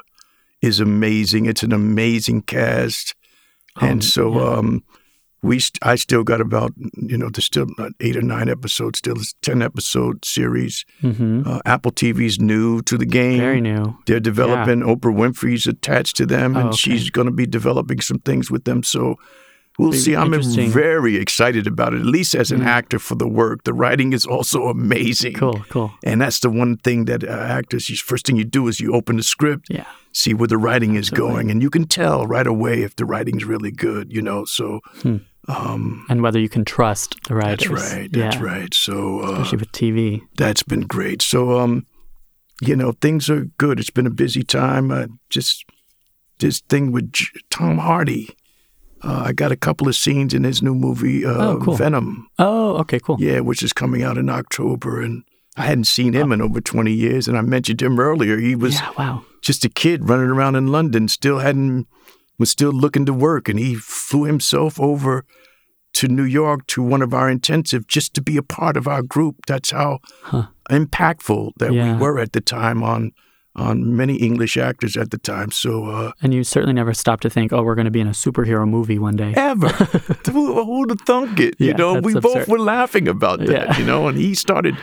[0.62, 1.45] is amazing.
[1.47, 3.14] It's an amazing cast,
[3.81, 4.57] Um, and so yeah.
[4.59, 4.83] um,
[5.43, 7.66] we, st- I still got about you know, there's still
[8.01, 8.99] eight or nine episodes.
[8.99, 10.85] Still, it's a ten episode series.
[11.01, 13.39] hmm Uh, Apple TV's new to the game.
[13.39, 13.97] Very new.
[14.07, 14.81] They're developing.
[14.81, 16.76] Oprah Winfrey's attached to them, Oh, and okay.
[16.76, 18.83] she's going to be developing some things with them.
[18.83, 19.14] So
[19.79, 20.14] we'll see.
[20.16, 20.33] I'm
[20.70, 22.01] very excited about it.
[22.01, 25.35] At least as an actor for the work, the writing is also amazing.
[25.35, 25.93] Cool, cool.
[26.05, 27.89] And that's the one thing that uh, actors.
[27.89, 29.87] You, first thing you do is you open the script, Yeah.
[30.12, 31.35] see where the writing is Absolutely.
[31.35, 34.12] going, and you can tell right away if the writing's really good.
[34.12, 34.81] You know, so
[35.49, 37.68] um, And whether you can trust the writers.
[37.68, 38.12] that's right.
[38.12, 38.43] That's yeah.
[38.43, 38.74] right.
[38.74, 40.20] So uh, Especially with TV.
[40.37, 41.22] that's been great.
[41.22, 41.87] So, um,
[42.61, 43.79] you know, things are good.
[43.81, 44.91] It's been a busy time.
[44.91, 45.64] Uh, just
[46.41, 48.37] this thing with J- Tom Hardy.
[49.03, 51.75] Uh, I got a couple of scenes in his new movie, uh, Oh, cool.
[51.77, 52.27] Venom.
[52.39, 53.17] Oh, okay, cool.
[53.21, 55.23] Yeah, which is coming out in October, and
[55.57, 57.29] I hadn't seen him in over twenty years.
[57.29, 58.39] And I mentioned him earlier.
[58.39, 59.25] He was Yeah, wow.
[59.43, 61.87] just a kid running around in London, still hadn't
[62.39, 65.25] was still looking to work, and he flew himself over
[65.95, 69.03] to New York to one of our intensive just to be a part of our
[69.03, 69.37] group.
[69.49, 70.47] That's how Huh.
[70.71, 71.95] impactful that Yeah.
[71.95, 73.11] we were at the time on
[73.59, 75.51] on many English actors at the time.
[75.51, 78.07] So uh, And you certainly never stopped to think, oh, we're going to be in
[78.09, 79.35] a superhero movie one day.
[79.37, 79.69] ever
[80.31, 81.55] who who'd have thunk it?
[81.59, 82.23] You know, we absurd.
[82.23, 83.49] both were laughing about that.
[83.51, 83.79] Yeah.
[83.79, 84.77] You know, and he started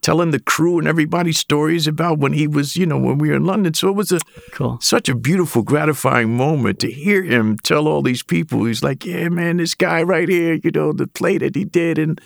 [0.00, 3.34] telling the crew and everybody stories about when he was, you know, when we were
[3.36, 3.74] in London.
[3.74, 4.20] So it was a
[4.52, 4.78] Cool.
[4.80, 8.64] such a beautiful, gratifying moment to hear him tell all these people.
[8.64, 11.98] He's like, "Yeah, man, this guy right here, you know, the play that he did."
[11.98, 12.20] And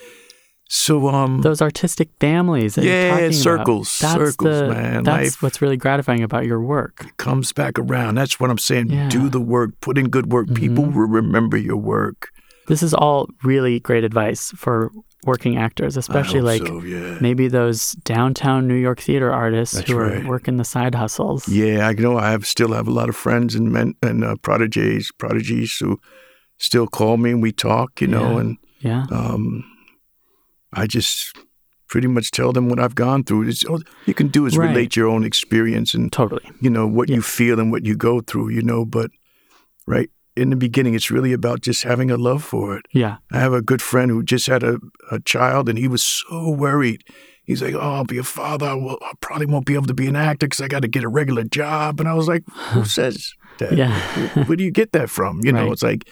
[0.75, 2.77] so, um, Those artistic families.
[2.77, 5.03] That Yeah, you're talking circles, about, that's circles, the, man.
[5.05, 7.05] That's Life- what's really gratifying about your work.
[7.19, 8.15] comes back around.
[8.15, 8.89] That's what I'm saying.
[8.91, 9.09] Yeah.
[9.11, 10.55] Do the work, put in good work.
[10.55, 12.31] People will remember your work.
[12.69, 14.91] This is all really great advice for
[15.27, 17.19] working actors, especially like so, yeah.
[17.21, 20.25] maybe those downtown New York theater artists That's who right.
[20.25, 21.47] are working the side hustles.
[21.49, 22.17] Yeah, I know.
[22.17, 26.01] I have still have a lot of friends and men and uh, prodigies, prodigies who
[26.57, 28.01] still call me and we talk.
[28.01, 28.41] You know, Yeah.
[28.41, 29.05] and Yeah.
[29.11, 29.65] um,
[30.73, 31.37] I just
[31.89, 33.49] pretty much tell them what I've gone through.
[33.49, 34.69] It's, all you can do is Right.
[34.71, 36.43] relate your own experience and Totally.
[36.61, 38.49] you know what you feel and what you go through.
[38.51, 39.11] You know, but
[39.87, 42.87] right in the beginning, it's really about just having a love for it.
[42.93, 43.19] Yeah.
[43.31, 44.79] I have a good friend who just had a,
[45.11, 47.05] a child and he was so worried.
[47.45, 48.67] He's like, "Oh, I'll be a father.
[48.67, 50.89] I, will, I probably won't be able to be an actor because I got to
[50.89, 53.73] get a regular job." And I was like, "Who says that?
[53.77, 53.93] Yeah.
[54.35, 55.73] Where, where do you get that from?" You know, Right.
[55.73, 56.09] it's like,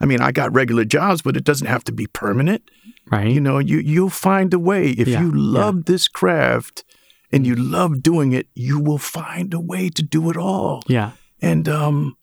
[0.00, 2.62] I mean, I got regular jobs, but it doesn't have to be permanent.
[3.10, 3.28] Right.
[3.30, 5.60] You know, you you'll find a way if Yeah, you yeah.
[5.60, 6.84] love this craft
[7.32, 8.46] and you love doing it.
[8.54, 10.82] You will find a way to do it all.
[10.88, 11.12] yeah.
[11.40, 12.16] And um,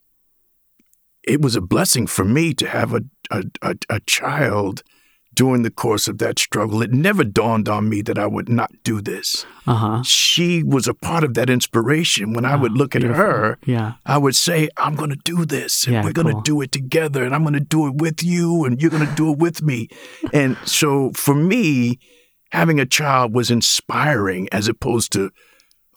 [1.22, 4.82] it was a blessing for me to have a, a, a, a child
[5.36, 6.82] during the course of that struggle.
[6.82, 9.46] It never dawned on me that I would not do this.
[9.66, 10.02] Uh huh.
[10.02, 12.32] She was a part of that inspiration.
[12.32, 13.92] When I would look at her, Yeah.
[14.04, 16.40] I would say, I'm going to do this, and Yeah, we're going to cool.
[16.42, 19.14] do it together, and I'm going to do it with you, and you're going to
[19.14, 19.88] do it with me.
[20.32, 21.98] and so for me,
[22.52, 25.30] having a child was inspiring as opposed to,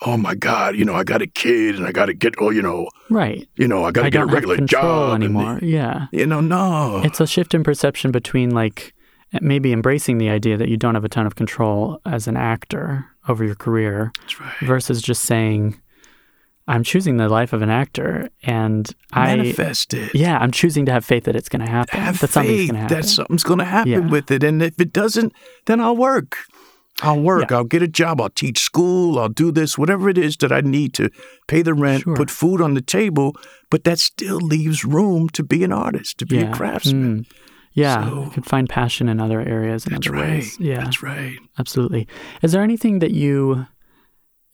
[0.02, 2.50] oh my God, you know, I got a kid and I got to get, oh,
[2.50, 3.48] you know, Right.
[3.56, 5.60] you know, I got to get a regular job and- anymore.
[5.62, 6.08] yeah.
[6.12, 7.02] you know, no.
[7.04, 8.94] It's a shift in perception between like
[9.42, 13.06] maybe embracing the idea that you don't have a ton of control as an actor
[13.28, 14.54] over your career That's right.
[14.62, 15.80] versus just saying,
[16.68, 20.14] I'm choosing the life of an actor and I Manifest it.
[20.14, 22.00] Yeah, I'm choosing to have faith that it's going to happen.
[22.00, 22.98] Have that something's going to happen.
[22.98, 24.00] that something's going to happen Yeah.
[24.10, 24.44] with it.
[24.44, 25.34] And if it doesn't,
[25.66, 26.38] then I'll work.
[27.02, 27.50] I'll work.
[27.50, 27.58] Yeah.
[27.58, 28.20] I'll get a job.
[28.22, 29.18] I'll teach school.
[29.20, 31.10] I'll do this, whatever it is that I need to
[31.48, 32.16] pay the rent, Sure.
[32.16, 33.36] put food on the table.
[33.72, 36.52] But that still leaves room to be an artist, to be yeah.
[36.52, 37.26] a craftsman.
[37.26, 37.32] Mm.
[37.74, 40.30] Yeah, So- you could find passion in other areas in That's other right.
[40.30, 40.60] ways.
[40.60, 41.38] Yeah, That's right.
[41.60, 42.08] absolutely.
[42.42, 43.68] Is there anything that you,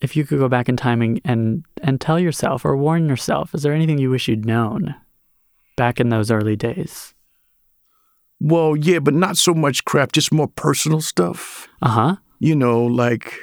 [0.01, 3.55] if you could go back in time and, and and tell yourself or warn yourself,
[3.55, 4.93] is there anything you wish you'd known
[5.77, 7.13] back in those early days?
[8.39, 11.67] Well, yeah, but not so much crap, just more personal stuff.
[11.81, 12.15] Uh huh.
[12.39, 13.33] You know, like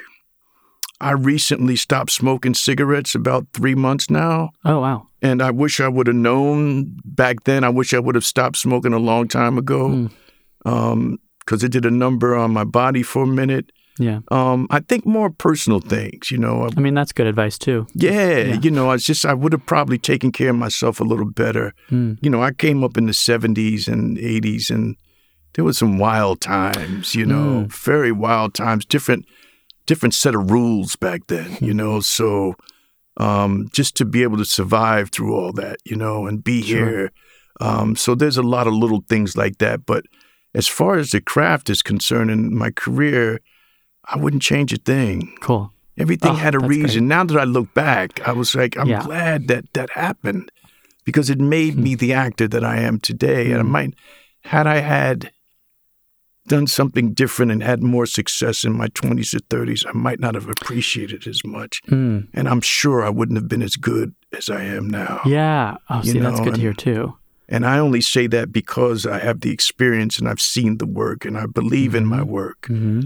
[1.01, 4.51] I recently stopped smoking cigarettes about three months now.
[4.63, 5.07] Oh wow.
[5.23, 7.63] And I wish I would have known back then.
[7.63, 10.09] I wish I would have stopped smoking a long time ago
[10.65, 11.17] Mm.
[11.39, 13.71] because it did a number on my body for a minute.
[13.99, 14.19] Yeah.
[14.31, 16.67] Um, I think more personal things, you know.
[16.75, 17.85] I mean, that's good advice too.
[17.93, 18.59] Yeah, Yeah.
[18.61, 21.73] you know, I just I would have probably taken care of myself a little better.
[21.91, 22.17] Mm.
[22.21, 24.95] You know, I came up in the '70s and '80s, and
[25.53, 27.13] there was some wild times.
[27.13, 28.83] You know, very wild times.
[28.85, 29.25] Different,
[29.85, 31.55] different set of rules back then.
[31.61, 32.55] You know, so
[33.17, 36.85] um, just to be able to survive through all that, you know, and be Sure.
[36.89, 37.11] here.
[37.61, 39.85] Um, so there's a lot of little things like that.
[39.85, 40.05] But
[40.55, 43.39] as far as the craft is concerned in my career,
[44.05, 45.71] I wouldn't change a thing Cool.
[45.97, 47.07] everything Oh, had a reason.
[47.07, 49.03] Now that I look back, I was like, I'm Yeah.
[49.03, 50.51] glad that that happened
[51.05, 53.51] because it made me the actor that I am today.
[53.51, 53.69] And I Mm.
[53.69, 53.93] might,
[54.45, 55.31] had I had
[56.47, 60.35] done something different and had more success in my 20s or 30s, I might not
[60.35, 61.81] have appreciated as much.
[61.87, 62.27] Mm.
[62.33, 65.21] And I'm sure I wouldn't have been as good as I am now.
[65.25, 65.77] Yeah.
[65.89, 67.17] Oh, You see, that's know, good to hear too.
[67.49, 71.25] And I only say that because I have the experience and I've seen the work
[71.25, 72.65] and I believe in my work.
[72.67, 73.01] hmm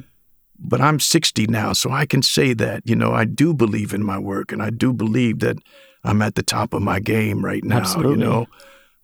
[0.59, 4.03] but I'm 60 now, so I can say that, you know, I do believe in
[4.03, 5.57] my work and I do believe that
[6.03, 8.13] I'm at the top of my game right now, Absolutely.
[8.13, 8.47] you know.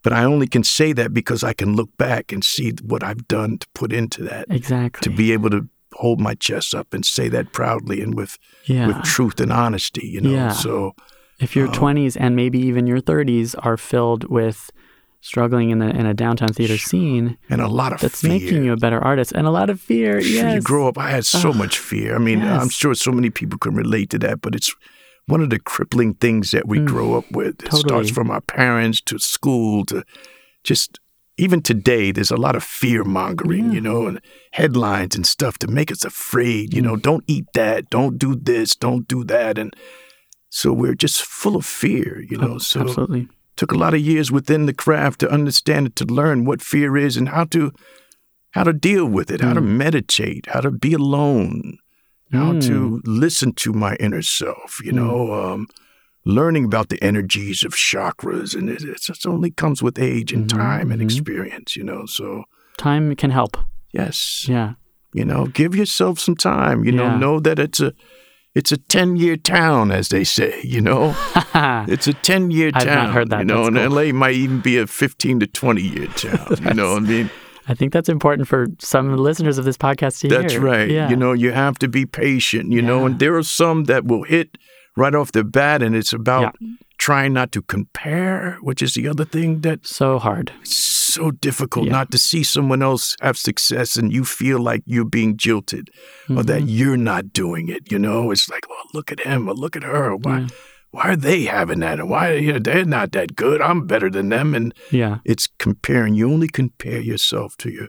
[0.04, 3.28] But I only can say that because I can look back and see what I've
[3.28, 5.02] done to put into that, Exactly.
[5.10, 8.88] to be able to hold my chest up and say that proudly and with, yeah.
[8.88, 10.32] with truth and honesty, you know.
[10.32, 10.52] Yeah.
[10.52, 10.94] So,
[11.40, 11.78] if your um, Oh.
[11.80, 14.70] 20s and maybe even your 30s are filled with
[15.22, 18.32] struggling in, the, in a downtown theater scene, and a lot of that's fear.
[18.32, 20.20] making you a better artist and a lot of fear.
[20.22, 20.56] Sure, yes.
[20.56, 20.98] you grow up.
[20.98, 21.56] I had so Ugh.
[21.56, 22.14] much fear.
[22.16, 24.76] I mean, I'm sure so many people can relate to that, but it's
[25.28, 26.86] one of the crippling things that we Mm.
[26.88, 27.56] grow up with.
[27.62, 27.82] It Totally.
[27.82, 30.04] starts from our parents to school to
[30.64, 31.00] just
[31.38, 32.12] even today.
[32.12, 33.72] There's a lot of fear mongering, Yeah.
[33.74, 34.22] you know, and
[34.52, 36.74] headlines and stuff to make us afraid.
[36.74, 39.74] You know, don't eat that, don't do this, don't do that, and
[40.50, 42.24] so we're just full of fear.
[42.30, 43.28] You know, Oh, so Absolutely.
[43.56, 46.96] took a lot of years within the craft to understand it, to learn what fear
[46.98, 47.72] is and how to
[48.52, 51.80] how to deal with it, how to meditate, how to be alone,
[52.34, 54.80] how to listen to my inner self.
[54.84, 55.68] You know, um,
[56.26, 60.46] learning about the energies of chakras, and it, it just only comes with age and
[60.48, 61.06] Mhm, time and mhm.
[61.06, 61.76] experience.
[61.78, 62.44] You know, so
[62.78, 63.58] Time can help.
[63.92, 64.74] yes, Yeah.
[65.14, 66.84] you know, give yourself some time.
[66.86, 67.18] You know, Yeah.
[67.18, 67.94] know that it's a
[68.56, 70.62] it's a ten year town, as they say.
[70.64, 71.16] You know.
[71.88, 73.06] It's a 10 year I've town.
[73.06, 73.40] not heard that.
[73.40, 74.04] You know, That's and cool.
[74.06, 76.56] LA might even be a 15 to 20 year town.
[76.66, 77.30] you know, what I mean,
[77.68, 80.40] I think that's important for some listeners of this podcast to that's hear.
[80.42, 80.90] That's right.
[80.90, 81.10] Yeah.
[81.10, 84.24] You know, you have to be patient, you know, and there are some that will
[84.24, 84.58] hit
[84.98, 86.56] right off the bat, and it's about
[86.98, 90.52] trying not to compare, which is the other thing that's so hard.
[90.64, 91.92] so difficult Yeah.
[91.92, 95.90] not to see someone else have success and you feel like you're being jilted
[96.30, 96.42] or Mm-hmm.
[96.48, 97.92] that you're not doing it.
[97.92, 100.16] You know, it's like, well, look at him or look at her.
[100.16, 100.48] Why?
[100.94, 102.00] Why are they having that?
[102.00, 103.62] And why you know, they're not that good?
[103.62, 104.54] I'm better than them.
[104.54, 105.18] And Yeah.
[105.26, 106.14] it's comparing.
[106.14, 107.88] You only compare yourself to your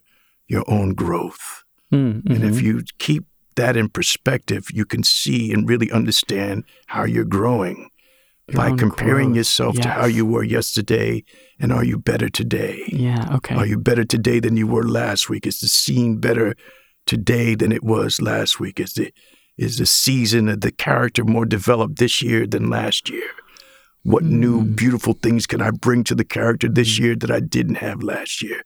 [0.48, 1.64] your own growth.
[1.92, 2.62] Mm, And if mhm.
[2.62, 3.24] you keep
[3.56, 7.88] that in perspective, you can see and really understand how you're growing
[8.48, 9.36] Your by comparing growth.
[9.36, 11.24] yourself to how you were yesterday
[11.60, 12.82] and are you better today?
[12.88, 13.36] Yeah.
[13.36, 13.54] Okay.
[13.54, 15.46] Are you better today than you were last week?
[15.46, 16.54] Is the scene better
[17.06, 18.80] today than it was last week?
[18.80, 19.12] Is the
[19.56, 23.28] is the season of the character more developed this year than last year?
[24.02, 24.76] What new Mm.
[24.76, 28.42] beautiful things can I bring to the character this year that I didn't have last
[28.42, 28.62] year?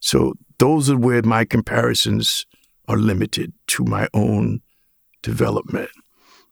[0.00, 2.46] So those are where my comparisons
[2.88, 4.60] are limited to my own
[5.22, 5.90] development.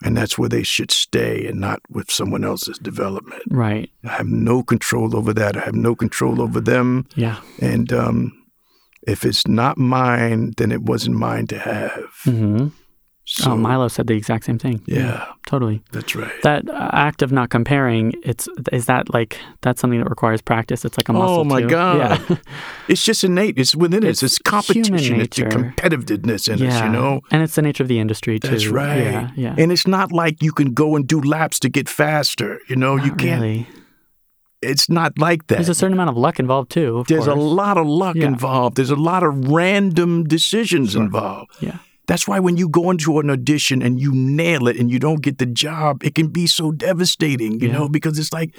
[0.02, 3.42] And that's where they should stay and not with someone else's development.
[3.50, 3.90] right.
[4.04, 5.56] I have no control over that.
[5.56, 7.06] I have no control over them.
[7.16, 7.40] Yeah.
[7.60, 8.32] And um,
[9.06, 12.04] if it's not mine, then it wasn't mine to have.
[12.24, 12.68] hmm
[13.32, 14.82] So, oh, Milo said the exact same thing.
[14.86, 15.82] Yeah, totally.
[15.92, 16.32] that's right.
[16.42, 20.84] That uh, act of not comparing, it's is that like that's something that requires practice.
[20.84, 21.38] It's like a muscle.
[21.38, 21.68] Oh my too.
[21.68, 22.20] God.
[22.28, 22.36] Yeah.
[22.88, 23.56] It's just innate.
[23.56, 24.24] It's within us.
[24.24, 25.20] It's It's competition.
[25.20, 27.20] It's the competitiveness in us, you know?
[27.30, 28.48] and it's the nature of the industry too.
[28.48, 28.98] That's right.
[28.98, 29.30] Yeah.
[29.36, 29.54] Yeah.
[29.56, 32.58] And it's not like you can go and do laps to get faster.
[32.68, 33.40] You know, you can't.
[33.42, 33.68] really.
[34.60, 35.54] It's not like that.
[35.54, 36.98] There's a certain amount of luck involved too.
[36.98, 38.26] Of There's a lot of luck Yeah.
[38.26, 38.76] involved.
[38.76, 41.52] There's a lot of random decisions involved.
[41.60, 41.78] Yeah.
[42.10, 45.22] That's why when you go into an audition and you nail it and you don't
[45.22, 47.74] get the job, it can be so devastating, you Yeah.
[47.74, 48.50] know, because it's like,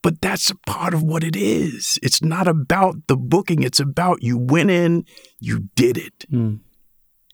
[0.00, 1.98] but that's a part of what it is.
[2.04, 5.04] It's not about the booking, it's about you went in,
[5.40, 6.24] you did it.
[6.32, 6.60] Mm.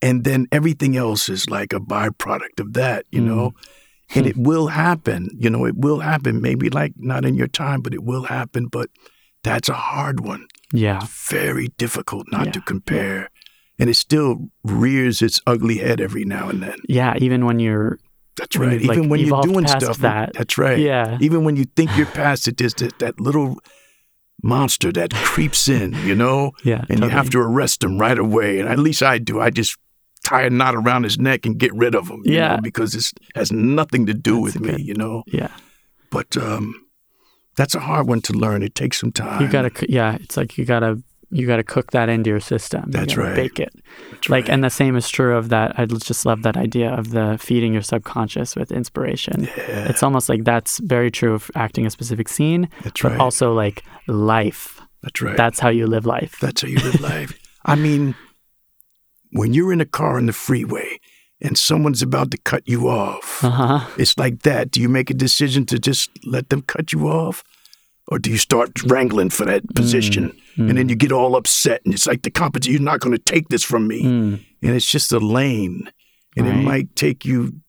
[0.01, 3.27] And then everything else is like a byproduct of that, you Mm.
[3.27, 3.53] know?
[4.15, 6.41] And it will happen, you know, it will happen.
[6.41, 8.69] Maybe like not in your time, but it will happen.
[8.69, 8.89] But
[9.43, 11.07] that's a hard one Yeah.
[11.29, 12.65] very difficult not to Yeah.
[12.65, 13.29] compare.
[13.79, 16.79] And it still rears its ugly head every now and then.
[16.89, 17.15] Yeah.
[17.19, 17.99] Even when you're
[18.37, 18.81] That's When right.
[18.81, 20.33] you, like, Even when you're doing stuff, that.
[20.35, 20.79] that's right.
[20.79, 21.19] Yeah.
[21.21, 23.59] Even when you think you're past it, there's that, that little
[24.43, 26.53] monster that creeps in, you know?
[26.65, 26.85] yeah.
[26.91, 28.61] And you have to arrest him right away.
[28.61, 29.41] And at least I do.
[29.41, 29.77] I just
[30.25, 32.57] tie a knot around his neck and get rid of him, you Yeah.
[32.57, 33.05] know, because it
[33.35, 34.81] has nothing to do That's with me, good.
[34.87, 35.23] you know?
[35.27, 35.49] Yeah.
[36.11, 36.75] But um,
[37.57, 38.63] that's a hard one to learn.
[38.63, 39.41] It takes some time.
[39.43, 39.71] You gotta.
[39.89, 40.17] Yeah.
[40.21, 41.03] It's like you gotta.
[41.37, 42.91] You gotta cook that into your system.
[42.95, 43.37] You right.
[43.37, 43.73] Bake it.
[44.11, 44.53] That's Like, right.
[44.55, 45.79] and the same is true of that.
[45.79, 49.45] I just love that idea of the feeding your subconscious with inspiration.
[49.57, 53.21] yeah, It's almost like that's very true of acting a specific scene, that's but right.
[53.21, 54.81] also like life.
[55.03, 55.37] that's right.
[55.37, 56.37] That's how you live life.
[56.41, 57.39] That's how you live life.
[57.65, 58.15] I mean,
[59.33, 60.99] when you're in a car on the freeway
[61.41, 63.81] and someone's about to cut you off, Uh huh.
[63.99, 64.71] it's like that.
[64.71, 67.45] Do you make a decision to just let them cut you off?
[68.09, 70.37] Or do you start wrangling for that position?
[70.57, 73.23] And then you get all upset and it's like the competition, you're not going to
[73.23, 74.03] take this from me.
[74.05, 74.45] Mm.
[74.63, 75.91] And it's just a lane.
[76.37, 77.61] And it might take you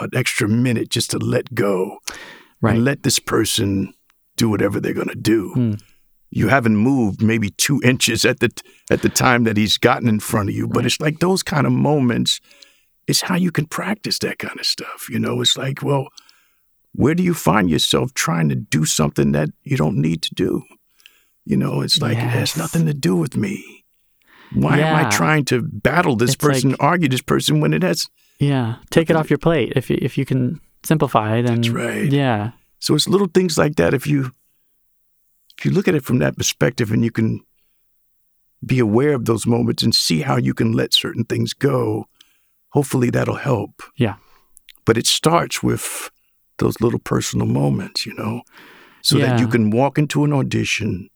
[0.00, 1.98] an extra minute just to let go
[2.62, 2.74] Right.
[2.76, 3.92] and let this person
[4.36, 5.52] do whatever they're going to do.
[5.54, 5.82] Mm.
[6.30, 8.50] You haven't moved maybe two inches at the
[8.90, 10.86] at the time that he's gotten in front of you, but Right.
[10.86, 12.40] it's like those kind of moments.
[13.06, 15.08] It's how you can practice that kind of stuff.
[15.10, 16.08] You know, it's like, well,
[16.96, 20.62] where do you find yourself trying to do something that you don't need to do?
[21.44, 23.84] You know, it's like it has nothing to do with me.
[24.52, 27.82] Why am I trying to battle this It's person, like- argue this person when it
[27.82, 28.06] has?
[28.38, 28.76] Yeah.
[28.90, 31.46] Take it off your plate if you, if you can simplify it.
[31.46, 32.10] And That's right.
[32.10, 32.50] Yeah.
[32.80, 33.94] So it's little things like that.
[33.94, 34.32] If you
[35.58, 37.40] if you look at it from that perspective and you can
[38.64, 42.06] be aware of those moments and see how you can let certain things go,
[42.70, 43.82] hopefully that'll help.
[43.96, 44.16] Yeah.
[44.84, 46.10] But it starts with
[46.58, 48.42] those little personal moments, you know,
[49.02, 51.08] so that you can walk into an audition,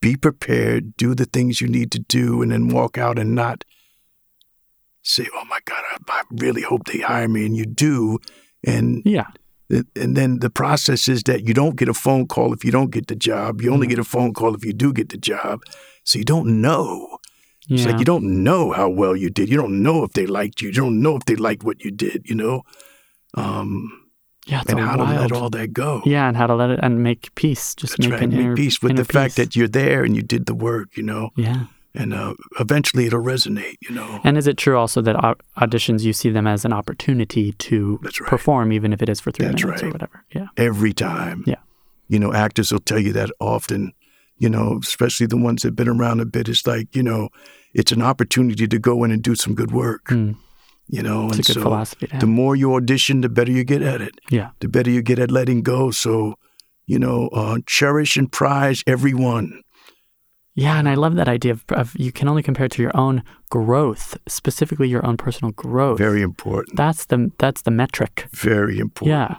[0.00, 3.64] be prepared, do the things you need to do, and then walk out and not
[5.02, 8.18] say, "Oh my God, I, I really hope they hire me," and you do,
[8.64, 9.26] and Yeah.
[9.70, 12.90] and then the process is that you don't get a phone call if you don't
[12.90, 13.60] get the job.
[13.60, 13.96] You only mm-hmm.
[13.96, 15.62] get a phone call if you do get the job.
[16.04, 17.18] So you don't know.
[17.68, 19.48] It's like you don't know how well you did.
[19.48, 20.68] You don't know if they liked you.
[20.68, 22.62] You don't know if they liked what you did, you know?
[23.34, 23.90] Um,
[24.46, 24.60] yeah.
[24.60, 25.20] It's and how to wild.
[25.30, 26.02] let all that go.
[26.04, 26.28] yeah.
[26.28, 27.74] And how to let it and make peace.
[27.74, 28.32] Just That's make right.
[28.32, 30.96] an Make peace with inner the fact that you're there and you did the work,
[30.96, 31.30] you know?
[31.36, 31.66] Yeah.
[31.96, 34.20] And uh, eventually it'll resonate, you know?
[34.24, 35.16] And is it true also that
[35.56, 38.12] auditions you see them as an opportunity to right.
[38.28, 40.24] perform, even if it is for three That's minutes or whatever?
[40.32, 40.48] Yeah.
[40.56, 41.44] every time.
[41.46, 41.56] Yeah.
[42.08, 43.92] You know, actors will tell you that often,
[44.38, 46.48] you know, especially the ones that have been around a bit.
[46.48, 47.28] It's like, you know,
[47.72, 50.36] it's an opportunity to go in and do some good work, Mm.
[50.86, 51.26] You know.
[51.28, 54.00] It's a and good so philosophy the more you audition, the better you get at
[54.00, 54.50] it, yeah.
[54.60, 55.90] the better you get at letting go.
[55.90, 56.34] So,
[56.86, 59.62] you know, uh, cherish and prize every one.
[60.56, 62.96] Yeah, and I love that idea of, of you can only compare it to your
[62.96, 65.98] own growth, specifically your own personal growth.
[65.98, 66.76] Very important.
[66.76, 68.28] that's the that's the metric.
[68.32, 69.08] Very important.
[69.08, 69.38] Yeah,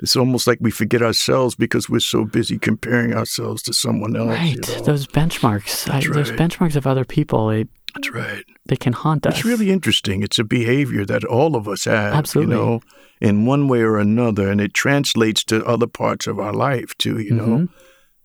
[0.00, 4.28] It's almost like we forget ourselves because we're so busy comparing ourselves to someone else.
[4.28, 4.68] right.
[4.68, 4.82] you know?
[4.82, 7.64] Those benchmarks, I, That's those benchmarks of other people, they,
[7.94, 8.44] That's right.
[8.66, 9.34] they can haunt us.
[9.36, 10.22] It's really interesting.
[10.22, 12.54] It's a behavior that all of us have, Absolutely.
[12.54, 12.80] you know,
[13.20, 17.18] in one way or another, and it translates to other parts of our life too,
[17.20, 17.46] you know.
[17.46, 17.68] Mhm.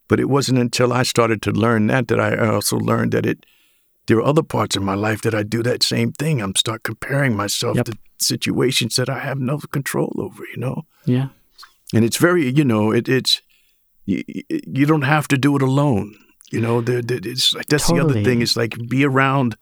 [0.08, 3.46] But it wasn't until I started to learn that that I also learned that it
[4.08, 6.42] there are other parts of my life that I do that same thing.
[6.42, 7.86] I'm start comparing myself Yep.
[7.86, 10.86] to situations that I have no control over, you know.
[11.06, 11.28] Yeah,
[11.94, 13.42] And it's very, you know, it, it's
[14.06, 16.16] you, you don't have to do it alone.
[16.52, 18.42] You know, there, there, it's like that's the other thing.
[18.42, 19.58] It's like be around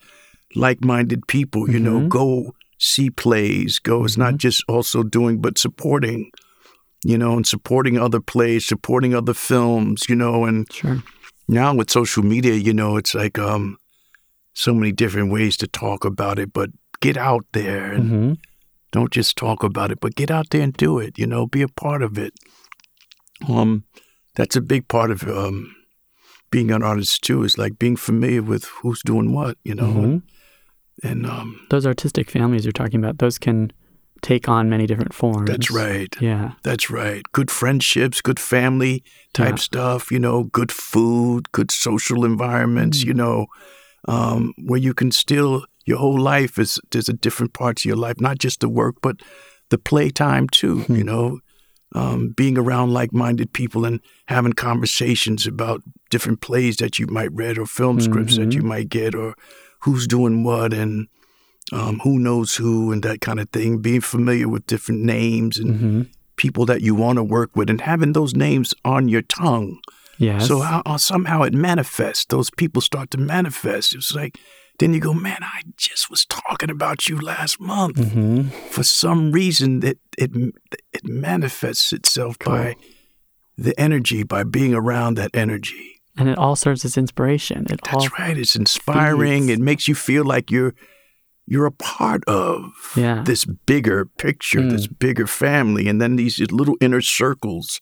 [0.55, 1.69] like-minded people.
[1.69, 2.09] You know, Mhm.
[2.09, 3.79] go see plays.
[3.79, 4.03] Go.
[4.05, 4.21] It's Mm-hmm.
[4.31, 6.29] not just also doing, but supporting.
[7.03, 10.03] You know, and supporting other plays, supporting other films.
[10.09, 11.03] You know, and sure.
[11.47, 13.77] now with social media, you know, it's like um,
[14.53, 16.53] so many different ways to talk about it.
[16.53, 16.69] But
[17.01, 18.33] get out there and hmm
[18.91, 21.17] don't just talk about it, but get out there and do it.
[21.19, 22.33] You know, be a part of it.
[23.49, 23.83] Um,
[24.35, 25.75] that's a big part of um,
[26.51, 27.43] being an artist too.
[27.43, 29.57] Is like being familiar with who's doing what.
[29.63, 30.21] You know, Mhm.
[31.03, 33.71] and um, Those artistic families you're talking about, those can
[34.21, 35.49] take on many different forms.
[35.49, 36.15] that's right.
[36.21, 36.53] Yeah.
[36.63, 37.21] That's right.
[37.33, 39.67] Good friendships, good family type Yeah.
[39.69, 43.07] stuff, you know, good food, good social environments, Mm.
[43.07, 43.45] you know,
[44.07, 47.97] um, where you can still, your whole life is, there's a different parts of your
[47.97, 49.17] life, not just the work, but
[49.69, 50.95] the playtime too, Hmm.
[50.95, 51.39] you know,
[51.95, 55.81] um, being around like minded people and having conversations about
[56.11, 58.55] different plays that you might read or film scripts that Mhm.
[58.55, 59.33] you might get or
[59.83, 61.07] who's doing what and
[61.71, 65.77] um, who knows who and that kind of thing, being familiar with different names and
[65.77, 66.01] hmm
[66.37, 69.79] people that you want to work with and having those names on your tongue.
[70.17, 70.45] Yes.
[70.49, 72.25] So how, uh, somehow it manifests.
[72.25, 73.95] Those people start to manifest.
[73.95, 74.37] It's like,
[74.79, 77.97] then you go, man, I just was talking about you last month.
[78.13, 80.31] hmm For some reason, it it
[80.93, 82.75] it manifests itself by
[83.57, 86.01] the energy, by being around that energy.
[86.17, 87.65] And it all serves as inspiration.
[87.69, 88.37] It That's all, right.
[88.37, 89.47] It's inspiring.
[89.47, 89.59] feeds.
[89.59, 90.73] It makes you feel like you're
[91.47, 93.21] you're a part of Yeah.
[93.23, 94.71] this bigger picture, Mm.
[94.71, 97.79] this bigger family, and then these little inner circles,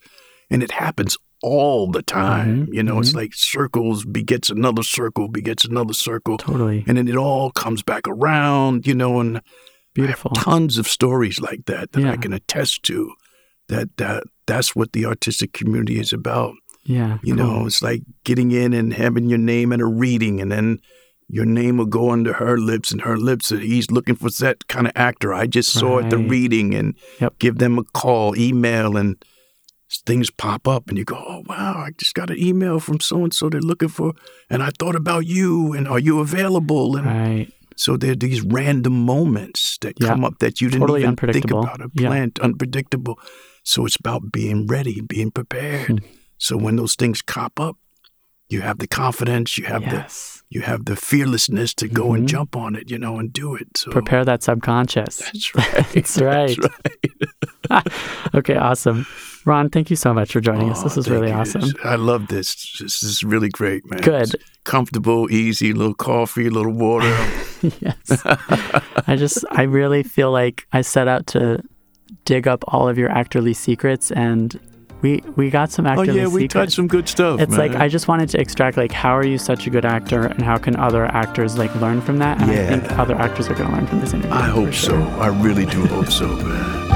[0.49, 2.67] and it happens all the time.
[2.67, 6.83] Mhm, You know, it's like circles begets another circle, begets another circle, Totally.
[6.87, 8.87] and then it all comes back around.
[8.87, 9.41] You know, and
[9.93, 10.31] Beautiful.
[10.35, 13.11] I have tons of stories like that that I can attest to.
[13.67, 16.55] That that that's what the artistic community is about.
[16.85, 17.19] Yeah.
[17.23, 17.45] You cool.
[17.45, 20.79] know, it's like getting in and having your name at a reading, and then
[21.29, 23.51] your name will go under her lips and her lips.
[23.51, 25.33] And he's looking for that kind of actor.
[25.33, 27.39] I just saw at the reading, and Yep.
[27.39, 29.15] give them a call, email, and
[30.05, 33.23] things pop up, and you go, "Oh wow, I just got an email from so
[33.23, 33.49] and so.
[33.49, 34.13] They're looking for,
[34.49, 37.47] and I thought about you, and are you available?" And Right.
[37.75, 40.07] so there are these random moments that Yeah.
[40.09, 42.27] come up that you didn't Totally even think about or Yeah.
[42.41, 43.19] unpredictable.
[43.63, 45.87] So it's about being ready, being prepared.
[45.87, 45.97] Hmm.
[46.37, 47.77] so when those things cop up,
[48.49, 49.91] you have the confidence, you have Yes.
[49.93, 52.29] the you have the fearlessness to go and Mhm.
[52.29, 53.77] jump on it, you know, and do it.
[53.77, 55.17] So Prepare that subconscious.
[55.17, 55.85] That's right.
[55.93, 56.57] That's right.
[57.69, 57.87] right.
[58.35, 59.05] Okay, awesome.
[59.45, 60.83] Ron, thank you so much for joining us.
[60.83, 61.33] This is really you.
[61.33, 61.63] awesome.
[61.83, 62.77] I love this.
[62.79, 63.99] This is really great, man.
[64.01, 64.33] Good.
[64.33, 67.07] It's comfortable, easy, little coffee, a little water.
[67.79, 68.23] yes.
[69.07, 71.61] I just, I really feel like I set out to
[72.25, 74.59] dig up all of your actorly secrets and
[75.03, 77.39] we we got some oh yeah, we touched some good stuff.
[77.39, 77.75] It's like.
[77.75, 80.57] I just wanted to extract like how are you such a good actor and how
[80.57, 82.41] can other actors like learn from that?
[82.41, 82.69] And I Yeah.
[82.69, 84.31] think other actors are going to learn from this interview.
[84.33, 84.95] I hope so.
[85.19, 86.92] I really do hope so, man.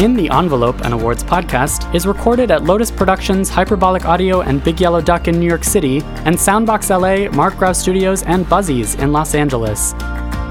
[0.00, 4.80] In the Envelope, an awards podcast, is recorded at Lotus Productions, Hyperbolic Audio, and Big
[4.80, 9.12] Yellow Duck in New York City, and Soundbox LA, Mark Graue Studios, and Buzzy's in
[9.12, 9.92] Los Angeles.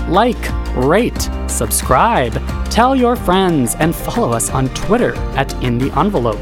[0.08, 0.38] Like,
[0.76, 2.34] rate, subscribe,
[2.70, 6.38] tell your friends, and follow us on Twitter at In the Envelope.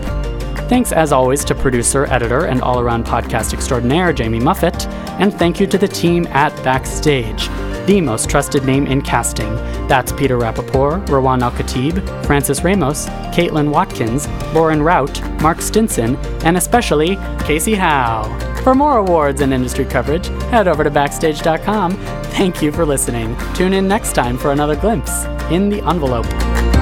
[0.68, 4.86] Thanks as always to producer, editor, and all around podcast extraordinaire Jamie Muffett,
[5.18, 7.48] and thank you to the team at Backstage,
[7.88, 9.56] the most trusted name in casting.
[9.88, 16.58] That's Peter Rappaport, Rawan Al Khatib, Francis Ramos, Caitlin Watkins, Lauren Rout, Mark Stinson, and
[16.58, 18.26] especially Casey Howe.
[18.64, 21.94] For more awards and industry coverage, head over to Backstage.com.
[22.38, 23.36] Thank you for listening.
[23.56, 26.77] Tune in next time for another glimpse in the envelope.